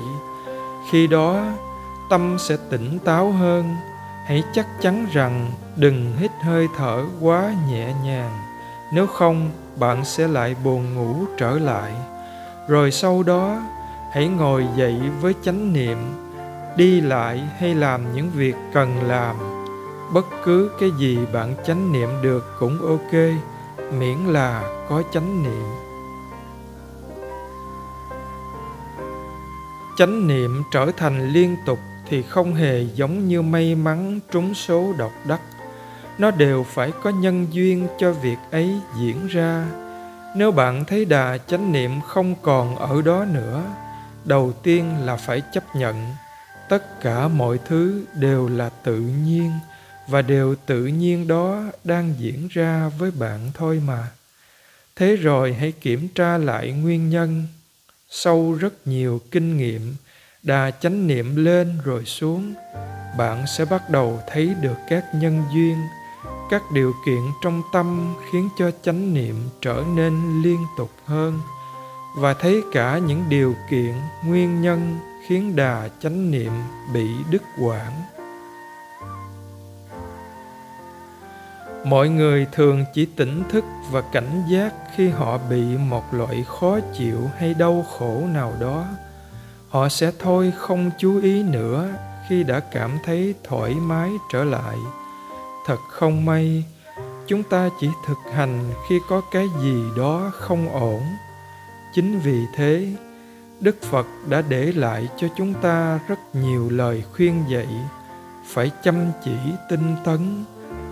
Khi 0.90 1.06
đó, 1.06 1.44
tâm 2.10 2.36
sẽ 2.38 2.56
tỉnh 2.70 2.98
táo 2.98 3.32
hơn. 3.32 3.76
Hãy 4.26 4.42
chắc 4.52 4.66
chắn 4.80 5.06
rằng 5.12 5.50
đừng 5.76 6.12
hít 6.16 6.30
hơi 6.42 6.68
thở 6.76 7.04
quá 7.20 7.54
nhẹ 7.70 7.92
nhàng. 8.04 8.30
Nếu 8.92 9.06
không, 9.06 9.50
bạn 9.78 10.04
sẽ 10.04 10.28
lại 10.28 10.56
buồn 10.64 10.94
ngủ 10.94 11.24
trở 11.38 11.58
lại. 11.58 11.92
Rồi 12.68 12.90
sau 12.90 13.22
đó, 13.22 13.62
hãy 14.12 14.28
ngồi 14.28 14.66
dậy 14.76 15.00
với 15.20 15.34
chánh 15.42 15.72
niệm, 15.72 15.98
đi 16.76 17.00
lại 17.00 17.42
hay 17.58 17.74
làm 17.74 18.14
những 18.14 18.30
việc 18.30 18.54
cần 18.74 19.02
làm. 19.08 19.36
Bất 20.12 20.26
cứ 20.44 20.70
cái 20.80 20.90
gì 20.98 21.18
bạn 21.32 21.54
chánh 21.66 21.92
niệm 21.92 22.08
được 22.22 22.56
cũng 22.58 22.78
ok, 22.78 23.12
miễn 23.98 24.18
là 24.18 24.84
có 24.88 25.02
chánh 25.12 25.42
niệm. 25.42 25.84
chánh 29.96 30.28
niệm 30.28 30.62
trở 30.70 30.90
thành 30.96 31.28
liên 31.28 31.56
tục 31.66 31.78
thì 32.08 32.22
không 32.22 32.54
hề 32.54 32.86
giống 32.94 33.28
như 33.28 33.42
may 33.42 33.74
mắn 33.74 34.20
trúng 34.30 34.54
số 34.54 34.94
độc 34.98 35.12
đắc 35.28 35.40
nó 36.18 36.30
đều 36.30 36.62
phải 36.62 36.92
có 37.02 37.10
nhân 37.10 37.46
duyên 37.50 37.86
cho 37.98 38.12
việc 38.12 38.36
ấy 38.50 38.80
diễn 38.98 39.26
ra 39.26 39.66
nếu 40.36 40.52
bạn 40.52 40.84
thấy 40.84 41.04
đà 41.04 41.38
chánh 41.46 41.72
niệm 41.72 42.00
không 42.00 42.34
còn 42.42 42.76
ở 42.76 43.02
đó 43.02 43.24
nữa 43.32 43.62
đầu 44.24 44.52
tiên 44.62 44.94
là 45.04 45.16
phải 45.16 45.42
chấp 45.52 45.76
nhận 45.76 46.06
tất 46.68 47.00
cả 47.00 47.28
mọi 47.28 47.58
thứ 47.66 48.04
đều 48.14 48.48
là 48.48 48.68
tự 48.68 49.00
nhiên, 49.00 49.50
và 50.08 50.22
đều 50.22 50.54
tự 50.66 50.86
nhiên 50.86 51.28
đó 51.28 51.62
đang 51.84 52.14
diễn 52.18 52.48
ra 52.50 52.90
với 52.98 53.10
bạn 53.10 53.50
thôi 53.54 53.82
mà. 53.86 54.10
Thế 54.96 55.16
rồi 55.16 55.54
hãy 55.54 55.72
kiểm 55.72 56.08
tra 56.08 56.38
lại 56.38 56.72
nguyên 56.72 57.10
nhân. 57.10 57.46
Sau 58.10 58.52
rất 58.60 58.86
nhiều 58.86 59.20
kinh 59.30 59.56
nghiệm, 59.56 59.96
đà 60.42 60.70
chánh 60.70 61.06
niệm 61.06 61.36
lên 61.36 61.78
rồi 61.84 62.04
xuống. 62.04 62.54
Bạn 63.18 63.44
sẽ 63.56 63.64
bắt 63.64 63.90
đầu 63.90 64.20
thấy 64.30 64.54
được 64.60 64.76
các 64.88 65.04
nhân 65.14 65.42
duyên, 65.54 65.76
các 66.50 66.62
điều 66.74 66.92
kiện 67.06 67.22
trong 67.42 67.62
tâm 67.72 68.14
khiến 68.32 68.48
cho 68.58 68.70
chánh 68.82 69.14
niệm 69.14 69.34
trở 69.62 69.84
nên 69.96 70.42
liên 70.42 70.58
tục 70.78 70.90
hơn. 71.04 71.40
Và 72.16 72.34
thấy 72.34 72.62
cả 72.72 72.98
những 72.98 73.24
điều 73.28 73.54
kiện, 73.70 73.94
nguyên 74.24 74.62
nhân 74.62 74.98
khiến 75.26 75.56
đà 75.56 75.88
chánh 76.00 76.30
niệm 76.30 76.52
bị 76.94 77.08
đứt 77.30 77.42
quãng. 77.60 78.02
Mọi 81.84 82.08
người 82.08 82.46
thường 82.52 82.84
chỉ 82.94 83.06
tỉnh 83.06 83.42
thức 83.48 83.64
và 83.90 84.00
cảnh 84.12 84.42
giác 84.48 84.74
khi 84.96 85.08
họ 85.08 85.38
bị 85.50 85.62
một 85.76 86.14
loại 86.14 86.44
khó 86.48 86.78
chịu 86.98 87.18
hay 87.38 87.54
đau 87.54 87.84
khổ 87.98 88.22
nào 88.32 88.52
đó. 88.60 88.84
Họ 89.68 89.88
sẽ 89.88 90.12
thôi 90.18 90.52
không 90.56 90.90
chú 90.98 91.20
ý 91.22 91.42
nữa 91.42 91.88
khi 92.28 92.42
đã 92.42 92.60
cảm 92.60 92.98
thấy 93.04 93.34
thoải 93.44 93.74
mái 93.74 94.10
trở 94.32 94.44
lại. 94.44 94.76
Thật 95.66 95.78
không 95.88 96.24
may, 96.24 96.64
chúng 97.26 97.42
ta 97.42 97.68
chỉ 97.80 97.88
thực 98.06 98.18
hành 98.34 98.70
khi 98.88 99.00
có 99.08 99.22
cái 99.32 99.46
gì 99.62 99.82
đó 99.96 100.30
không 100.34 100.68
ổn. 100.68 101.02
Chính 101.94 102.20
vì 102.20 102.46
thế 102.54 102.92
đức 103.64 103.82
phật 103.82 104.06
đã 104.28 104.42
để 104.48 104.72
lại 104.72 105.08
cho 105.16 105.26
chúng 105.36 105.54
ta 105.54 106.00
rất 106.08 106.18
nhiều 106.32 106.70
lời 106.70 107.04
khuyên 107.12 107.44
dạy. 107.48 107.68
Phải 108.46 108.70
chăm 108.82 108.94
chỉ 109.24 109.36
tinh 109.70 109.96
tấn, 110.04 110.44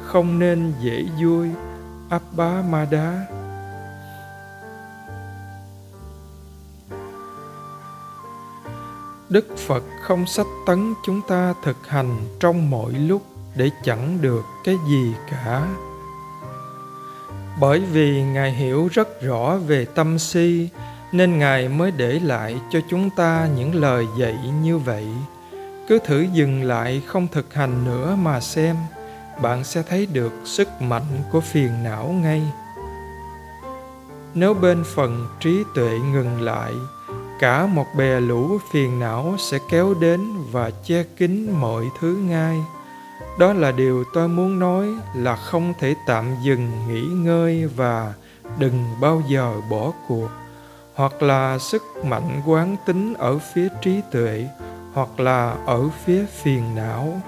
không 0.04 0.38
nên 0.38 0.72
dễ 0.80 1.04
vui 1.22 1.48
áp 2.10 2.22
bá 2.36 2.62
ma 2.70 2.86
đá 2.90 3.26
đức 9.28 9.56
phật 9.58 9.84
không 10.02 10.26
sách 10.26 10.46
tấn 10.66 10.94
chúng 11.04 11.20
ta 11.28 11.54
thực 11.64 11.88
hành 11.88 12.16
trong 12.40 12.70
mọi 12.70 12.92
lúc 12.92 13.22
để 13.56 13.70
chẳng 13.84 14.18
được 14.20 14.42
cái 14.64 14.76
gì 14.88 15.14
cả. 15.30 15.68
Bởi 17.60 17.80
vì 17.80 18.22
ngài 18.22 18.52
hiểu 18.52 18.88
rất 18.92 19.22
rõ 19.22 19.56
về 19.56 19.84
tâm 19.84 20.18
si 20.18 20.68
nên 21.12 21.38
ngài 21.38 21.68
mới 21.68 21.90
để 21.90 22.20
lại 22.20 22.56
cho 22.70 22.80
chúng 22.90 23.10
ta 23.10 23.48
những 23.56 23.74
lời 23.74 24.06
dạy 24.18 24.38
như 24.62 24.78
vậy. 24.78 25.06
Cứ 25.88 25.98
thử 25.98 26.26
dừng 26.32 26.62
lại 26.62 27.02
không 27.06 27.28
thực 27.32 27.54
hành 27.54 27.84
nữa 27.84 28.16
mà 28.22 28.40
xem, 28.40 28.76
bạn 29.42 29.64
sẽ 29.64 29.82
thấy 29.82 30.06
được 30.06 30.32
sức 30.44 30.68
mạnh 30.80 31.22
của 31.32 31.40
phiền 31.40 31.84
não 31.84 32.08
ngay. 32.22 32.42
Nếu 34.34 34.54
bên 34.54 34.84
phần 34.94 35.28
trí 35.40 35.64
tuệ 35.74 35.98
ngừng 35.98 36.40
lại, 36.40 36.72
cả 37.40 37.66
một 37.66 37.86
bè 37.96 38.20
lũ 38.20 38.58
phiền 38.72 39.00
não 39.00 39.34
sẽ 39.38 39.58
kéo 39.70 39.94
đến 40.00 40.20
và 40.52 40.70
che 40.84 41.02
kín 41.16 41.50
mọi 41.50 41.84
thứ 42.00 42.16
ngay. 42.28 42.58
Đó 43.38 43.52
là 43.52 43.72
điều 43.72 44.04
tôi 44.14 44.28
muốn 44.28 44.58
nói 44.58 44.88
là 45.14 45.36
không 45.36 45.74
thể 45.80 45.94
tạm 46.06 46.24
dừng 46.42 46.70
nghỉ 46.88 47.02
ngơi 47.02 47.66
và 47.76 48.14
đừng 48.58 48.84
bao 49.00 49.22
giờ 49.28 49.54
bỏ 49.70 49.92
cuộc 50.08 50.28
hoặc 50.94 51.22
là 51.22 51.58
sức 51.58 51.82
mạnh 52.04 52.42
quán 52.46 52.76
tính 52.86 53.14
ở 53.14 53.38
phía 53.38 53.68
trí 53.82 54.00
tuệ, 54.10 54.48
hoặc 54.92 55.20
là 55.20 55.56
ở 55.66 55.88
phía 55.88 56.24
phiền 56.26 56.74
não. 56.74 57.20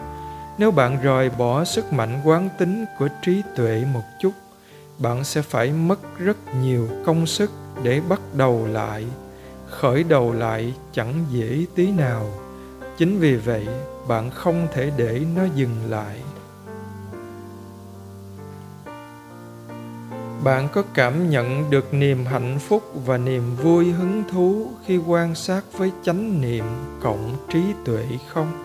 Nếu 0.59 0.71
bạn 0.71 0.99
rời 1.03 1.31
bỏ 1.31 1.65
sức 1.65 1.93
mạnh 1.93 2.21
quán 2.25 2.49
tính 2.59 2.85
của 2.99 3.09
trí 3.23 3.43
tuệ 3.57 3.85
một 3.93 4.05
chút, 4.21 4.33
bạn 4.99 5.25
sẽ 5.25 5.43
phải 5.43 5.73
mất 5.73 6.19
rất 6.19 6.37
nhiều 6.63 6.89
công 7.05 7.27
sức 7.27 7.51
để 7.83 8.01
bắt 8.09 8.21
đầu 8.35 8.67
lại, 8.67 9.05
khởi 9.71 10.05
đầu 10.05 10.33
lại 10.33 10.75
chẳng 10.93 11.25
dễ 11.31 11.67
tí 11.75 11.91
nào. 11.91 12.27
Chính 12.99 13.19
vì 13.19 13.37
vậy, 13.37 13.67
bạn 14.09 14.31
không 14.31 14.69
thể 14.73 14.93
để 14.97 15.23
nó 15.37 15.43
dừng 15.55 15.77
lại. 15.89 16.21
Bạn 20.43 20.69
có 20.73 20.83
cảm 20.95 21.31
nhận 21.31 21.71
được 21.71 21.95
niềm 21.95 22.27
hạnh 22.27 22.59
phúc 22.59 22.83
và 23.07 23.19
niềm 23.19 23.57
vui 23.57 23.93
hứng 23.93 24.23
thú 24.31 24.67
khi 24.87 24.97
quan 24.97 25.35
sát 25.35 25.65
với 25.73 25.93
chánh 26.03 26.41
niệm 26.41 26.65
cộng 27.03 27.37
trí 27.49 27.63
tuệ 27.85 28.05
không? 28.29 28.65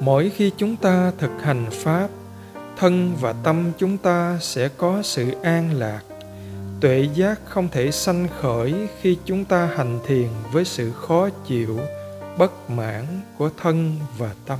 Mỗi 0.00 0.32
khi 0.36 0.52
chúng 0.56 0.76
ta 0.76 1.12
thực 1.18 1.30
hành 1.42 1.66
pháp, 1.70 2.08
thân 2.76 3.16
và 3.20 3.32
tâm 3.32 3.72
chúng 3.78 3.98
ta 3.98 4.38
sẽ 4.40 4.68
có 4.68 5.02
sự 5.02 5.30
an 5.42 5.72
lạc. 5.72 6.00
Tuệ 6.80 7.08
giác 7.14 7.40
không 7.44 7.68
thể 7.68 7.90
sanh 7.90 8.28
khởi 8.40 8.74
khi 9.00 9.18
chúng 9.24 9.44
ta 9.44 9.66
hành 9.76 9.98
thiền 10.06 10.28
với 10.52 10.64
sự 10.64 10.92
khó 10.92 11.28
chịu, 11.46 11.78
bất 12.38 12.70
mãn 12.70 13.04
của 13.38 13.50
thân 13.62 13.96
và 14.18 14.30
tâm. 14.46 14.58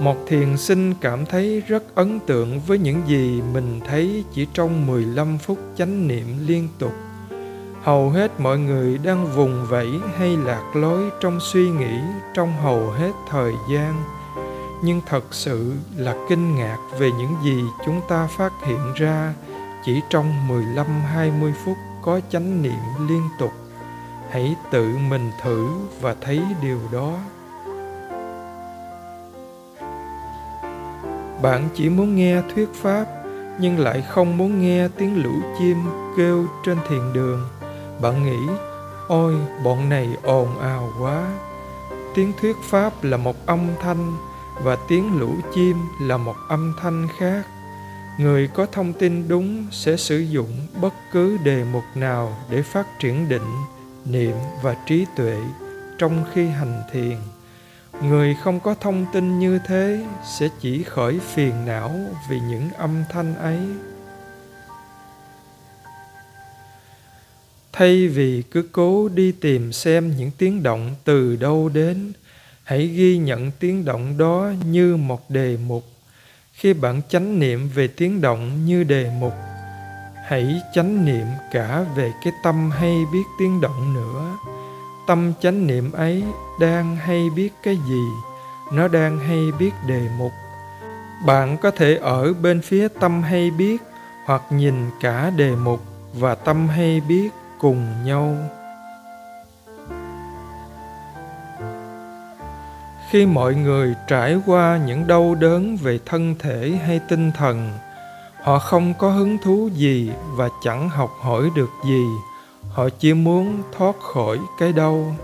Một 0.00 0.16
thiền 0.26 0.56
sinh 0.56 0.94
cảm 1.00 1.26
thấy 1.26 1.62
rất 1.68 1.94
ấn 1.94 2.20
tượng 2.26 2.60
với 2.60 2.78
những 2.78 3.02
gì 3.06 3.42
mình 3.52 3.80
thấy 3.88 4.24
chỉ 4.34 4.46
trong 4.54 4.86
15 4.86 5.38
phút 5.38 5.58
chánh 5.76 6.08
niệm 6.08 6.26
liên 6.46 6.68
tục. 6.78 6.92
Hầu 7.82 8.10
hết 8.10 8.40
mọi 8.40 8.58
người 8.58 8.98
đang 8.98 9.26
vùng 9.26 9.66
vẫy 9.66 9.88
hay 10.18 10.36
lạc 10.36 10.72
lối 10.74 11.02
trong 11.20 11.38
suy 11.40 11.70
nghĩ 11.70 11.98
trong 12.34 12.52
hầu 12.62 12.90
hết 12.90 13.12
thời 13.30 13.52
gian 13.72 14.04
nhưng 14.84 15.00
thật 15.06 15.24
sự 15.30 15.72
là 15.96 16.16
kinh 16.28 16.56
ngạc 16.56 16.78
về 16.98 17.10
những 17.18 17.34
gì 17.44 17.64
chúng 17.86 18.00
ta 18.08 18.26
phát 18.26 18.52
hiện 18.66 18.92
ra 18.94 19.34
chỉ 19.84 20.00
trong 20.10 20.32
15-20 21.14 21.52
phút 21.64 21.76
có 22.02 22.20
chánh 22.30 22.62
niệm 22.62 23.08
liên 23.08 23.28
tục. 23.38 23.52
Hãy 24.30 24.56
tự 24.70 24.96
mình 25.08 25.30
thử 25.42 25.68
và 26.00 26.16
thấy 26.20 26.42
điều 26.62 26.78
đó. 26.92 27.18
Bạn 31.44 31.68
chỉ 31.74 31.88
muốn 31.88 32.16
nghe 32.16 32.42
thuyết 32.54 32.68
pháp, 32.74 33.04
nhưng 33.60 33.78
lại 33.78 34.04
không 34.08 34.38
muốn 34.38 34.60
nghe 34.60 34.88
tiếng 34.88 35.22
lũ 35.22 35.32
chim 35.58 35.76
kêu 36.16 36.46
trên 36.66 36.78
thiền 36.88 37.12
đường. 37.12 37.48
Bạn 38.00 38.24
nghĩ, 38.24 38.52
ôi, 39.08 39.34
bọn 39.64 39.88
này 39.88 40.08
ồn 40.22 40.58
ào 40.58 40.92
quá. 41.00 41.26
Tiếng 42.14 42.32
thuyết 42.40 42.56
pháp 42.62 43.04
là 43.04 43.16
một 43.16 43.46
âm 43.46 43.60
thanh, 43.80 44.16
và 44.62 44.76
tiếng 44.88 45.18
lũ 45.18 45.34
chim 45.54 45.76
là 46.00 46.16
một 46.16 46.36
âm 46.48 46.74
thanh 46.80 47.08
khác. 47.18 47.42
Người 48.18 48.48
có 48.54 48.66
thông 48.72 48.92
tin 48.92 49.28
đúng 49.28 49.66
sẽ 49.70 49.96
sử 49.96 50.18
dụng 50.18 50.66
bất 50.80 50.94
cứ 51.12 51.36
đề 51.44 51.64
mục 51.72 51.84
nào 51.94 52.36
để 52.50 52.62
phát 52.62 52.86
triển 52.98 53.28
định, 53.28 53.64
niệm 54.04 54.36
và 54.62 54.76
trí 54.86 55.06
tuệ 55.16 55.36
trong 55.98 56.24
khi 56.32 56.46
hành 56.46 56.82
thiền 56.92 57.16
người 58.02 58.36
không 58.42 58.60
có 58.60 58.74
thông 58.74 59.06
tin 59.12 59.38
như 59.38 59.58
thế 59.66 60.04
sẽ 60.24 60.48
chỉ 60.60 60.82
khởi 60.82 61.18
phiền 61.34 61.66
não 61.66 61.96
vì 62.28 62.40
những 62.40 62.68
âm 62.76 63.04
thanh 63.10 63.34
ấy. 63.34 63.58
Thay 67.72 68.08
vì 68.08 68.42
cứ 68.50 68.68
cố 68.72 69.08
đi 69.08 69.32
tìm 69.32 69.72
xem 69.72 70.16
những 70.16 70.30
tiếng 70.38 70.62
động 70.62 70.94
từ 71.04 71.36
đâu 71.36 71.68
đến, 71.68 72.12
hãy 72.64 72.86
ghi 72.86 73.18
nhận 73.18 73.50
tiếng 73.50 73.84
động 73.84 74.18
đó 74.18 74.52
như 74.66 74.96
một 74.96 75.30
đề 75.30 75.56
mục. 75.66 75.84
Khi 76.52 76.72
bạn 76.72 77.00
chánh 77.08 77.38
niệm 77.38 77.68
về 77.74 77.88
tiếng 77.88 78.20
động 78.20 78.64
như 78.66 78.84
đề 78.84 79.10
mục, 79.20 79.32
hãy 80.26 80.60
chánh 80.74 81.04
niệm 81.04 81.26
cả 81.52 81.84
về 81.96 82.12
cái 82.24 82.32
tâm 82.44 82.70
hay 82.70 82.94
biết 83.12 83.24
tiếng 83.38 83.60
động 83.60 83.94
nữa. 83.94 84.36
Tâm 85.06 85.32
chánh 85.40 85.66
niệm 85.66 85.92
ấy 85.92 86.22
đang 86.60 86.96
hay 86.96 87.30
biết 87.30 87.50
cái 87.62 87.76
gì, 87.76 88.02
nó 88.72 88.88
đang 88.88 89.18
hay 89.18 89.52
biết 89.58 89.72
đề 89.86 90.08
mục. 90.18 90.32
Bạn 91.26 91.56
có 91.56 91.70
thể 91.70 91.96
ở 91.96 92.32
bên 92.32 92.62
phía 92.62 92.88
tâm 92.88 93.22
hay 93.22 93.50
biết 93.50 93.82
hoặc 94.26 94.42
nhìn 94.50 94.90
cả 95.00 95.30
đề 95.30 95.50
mục 95.56 95.80
và 96.14 96.34
tâm 96.34 96.68
hay 96.68 97.00
biết 97.00 97.30
cùng 97.60 98.04
nhau. 98.04 98.36
Khi 103.10 103.26
mọi 103.26 103.54
người 103.54 103.94
trải 104.08 104.40
qua 104.46 104.78
những 104.86 105.06
đau 105.06 105.34
đớn 105.34 105.76
về 105.76 105.98
thân 106.06 106.34
thể 106.38 106.78
hay 106.86 107.00
tinh 107.08 107.32
thần, 107.32 107.72
họ 108.42 108.58
không 108.58 108.94
có 108.98 109.10
hứng 109.10 109.38
thú 109.38 109.68
gì 109.74 110.10
và 110.36 110.48
chẳng 110.62 110.88
học 110.88 111.10
hỏi 111.20 111.50
được 111.56 111.70
gì. 111.86 112.04
Họ 112.70 112.88
chỉ 112.98 113.14
muốn 113.14 113.62
thoát 113.76 113.96
khỏi 114.00 114.38
cái 114.58 114.72
đau. 114.72 115.16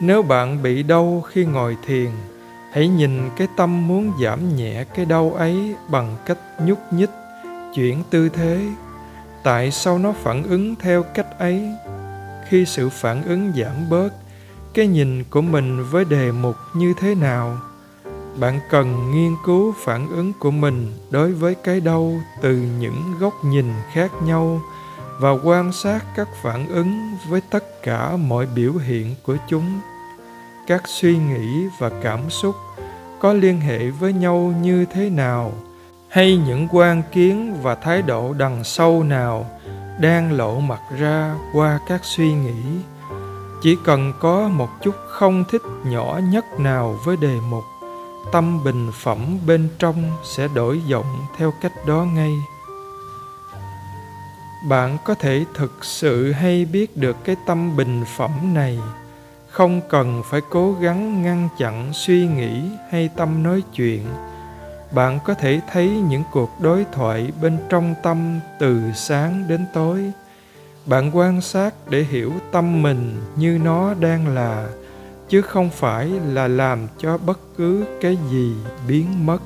Nếu 0.00 0.22
bạn 0.22 0.62
bị 0.62 0.82
đau 0.82 1.24
khi 1.28 1.44
ngồi 1.44 1.76
thiền, 1.86 2.10
hãy 2.72 2.88
nhìn 2.88 3.30
cái 3.36 3.48
tâm 3.56 3.88
muốn 3.88 4.12
giảm 4.22 4.56
nhẹ 4.56 4.84
cái 4.84 5.04
đau 5.04 5.32
ấy 5.32 5.74
bằng 5.90 6.16
cách 6.26 6.38
nhúc 6.64 6.78
nhích, 6.92 7.10
chuyển 7.74 8.02
tư 8.10 8.28
thế. 8.28 8.60
Tại 9.42 9.70
sao 9.70 9.98
nó 9.98 10.12
phản 10.22 10.42
ứng 10.42 10.74
theo 10.76 11.02
cách 11.02 11.38
ấy? 11.38 11.62
Khi 12.48 12.64
sự 12.64 12.88
phản 12.88 13.22
ứng 13.22 13.52
giảm 13.56 13.90
bớt, 13.90 14.08
cái 14.74 14.86
nhìn 14.86 15.24
của 15.30 15.42
mình 15.42 15.84
với 15.90 16.04
đề 16.04 16.32
mục 16.32 16.56
như 16.74 16.94
thế 17.00 17.14
nào? 17.14 17.58
Bạn 18.40 18.60
cần 18.70 19.10
nghiên 19.14 19.34
cứu 19.46 19.74
phản 19.84 20.08
ứng 20.08 20.32
của 20.38 20.50
mình 20.50 20.92
đối 21.10 21.32
với 21.32 21.54
cái 21.54 21.80
đau 21.80 22.12
từ 22.42 22.56
những 22.78 23.14
góc 23.20 23.34
nhìn 23.44 23.66
khác 23.92 24.10
nhau 24.24 24.60
và 25.18 25.30
quan 25.30 25.72
sát 25.72 26.04
các 26.16 26.28
phản 26.42 26.68
ứng 26.68 27.16
với 27.28 27.40
tất 27.50 27.82
cả 27.82 28.16
mọi 28.16 28.46
biểu 28.54 28.72
hiện 28.72 29.14
của 29.22 29.36
chúng. 29.48 29.80
Các 30.66 30.82
suy 30.86 31.18
nghĩ 31.18 31.66
và 31.78 31.90
cảm 32.02 32.30
xúc 32.30 32.54
có 33.20 33.32
liên 33.32 33.60
hệ 33.60 33.90
với 33.90 34.12
nhau 34.12 34.54
như 34.62 34.84
thế 34.84 35.10
nào? 35.10 35.52
Hay 36.08 36.36
những 36.36 36.68
quan 36.72 37.02
kiến 37.12 37.56
và 37.62 37.74
thái 37.74 38.02
độ 38.02 38.32
đằng 38.32 38.64
sâu 38.64 39.02
nào 39.02 39.46
đang 40.00 40.32
lộ 40.32 40.60
mặt 40.60 40.80
ra 40.98 41.34
qua 41.52 41.80
các 41.88 42.00
suy 42.04 42.32
nghĩ? 42.32 42.62
Chỉ 43.62 43.76
cần 43.84 44.12
có 44.20 44.48
một 44.48 44.68
chút 44.82 44.94
không 45.08 45.44
thích 45.50 45.62
nhỏ 45.84 46.20
nhất 46.32 46.44
nào 46.58 46.98
với 47.04 47.16
đề 47.16 47.36
mục, 47.50 47.64
tâm 48.32 48.64
bình 48.64 48.90
phẩm 48.94 49.38
bên 49.46 49.68
trong 49.78 50.10
sẽ 50.24 50.48
đổi 50.54 50.80
giọng 50.86 51.26
theo 51.36 51.52
cách 51.62 51.72
đó 51.86 52.06
ngay 52.14 52.32
bạn 54.62 54.98
có 55.04 55.14
thể 55.14 55.44
thực 55.54 55.84
sự 55.84 56.32
hay 56.32 56.64
biết 56.64 56.96
được 56.96 57.16
cái 57.24 57.36
tâm 57.46 57.76
bình 57.76 58.04
phẩm 58.16 58.54
này? 58.54 58.78
Không 59.50 59.80
cần 59.88 60.22
phải 60.30 60.40
cố 60.50 60.72
gắng 60.80 61.22
ngăn 61.22 61.48
chặn 61.58 61.90
suy 61.92 62.26
nghĩ 62.26 62.62
hay 62.90 63.10
tâm 63.16 63.42
nói 63.42 63.62
chuyện. 63.74 64.06
Bạn 64.90 65.18
có 65.24 65.34
thể 65.34 65.60
thấy 65.72 65.88
những 65.88 66.22
cuộc 66.32 66.50
đối 66.60 66.84
thoại 66.92 67.32
bên 67.42 67.58
trong 67.68 67.94
tâm 68.02 68.40
từ 68.58 68.80
sáng 68.94 69.44
đến 69.48 69.66
tối. 69.74 70.12
Bạn 70.86 71.16
quan 71.16 71.40
sát 71.40 71.74
để 71.90 72.02
hiểu 72.02 72.32
tâm 72.52 72.82
mình 72.82 73.16
như 73.36 73.58
nó 73.64 73.94
đang 73.94 74.34
là, 74.34 74.68
chứ 75.28 75.42
không 75.42 75.70
phải 75.70 76.06
là 76.06 76.48
làm 76.48 76.86
cho 76.98 77.18
bất 77.18 77.38
cứ 77.56 77.84
cái 78.00 78.18
gì 78.30 78.52
biến 78.88 79.26
mất. 79.26 79.38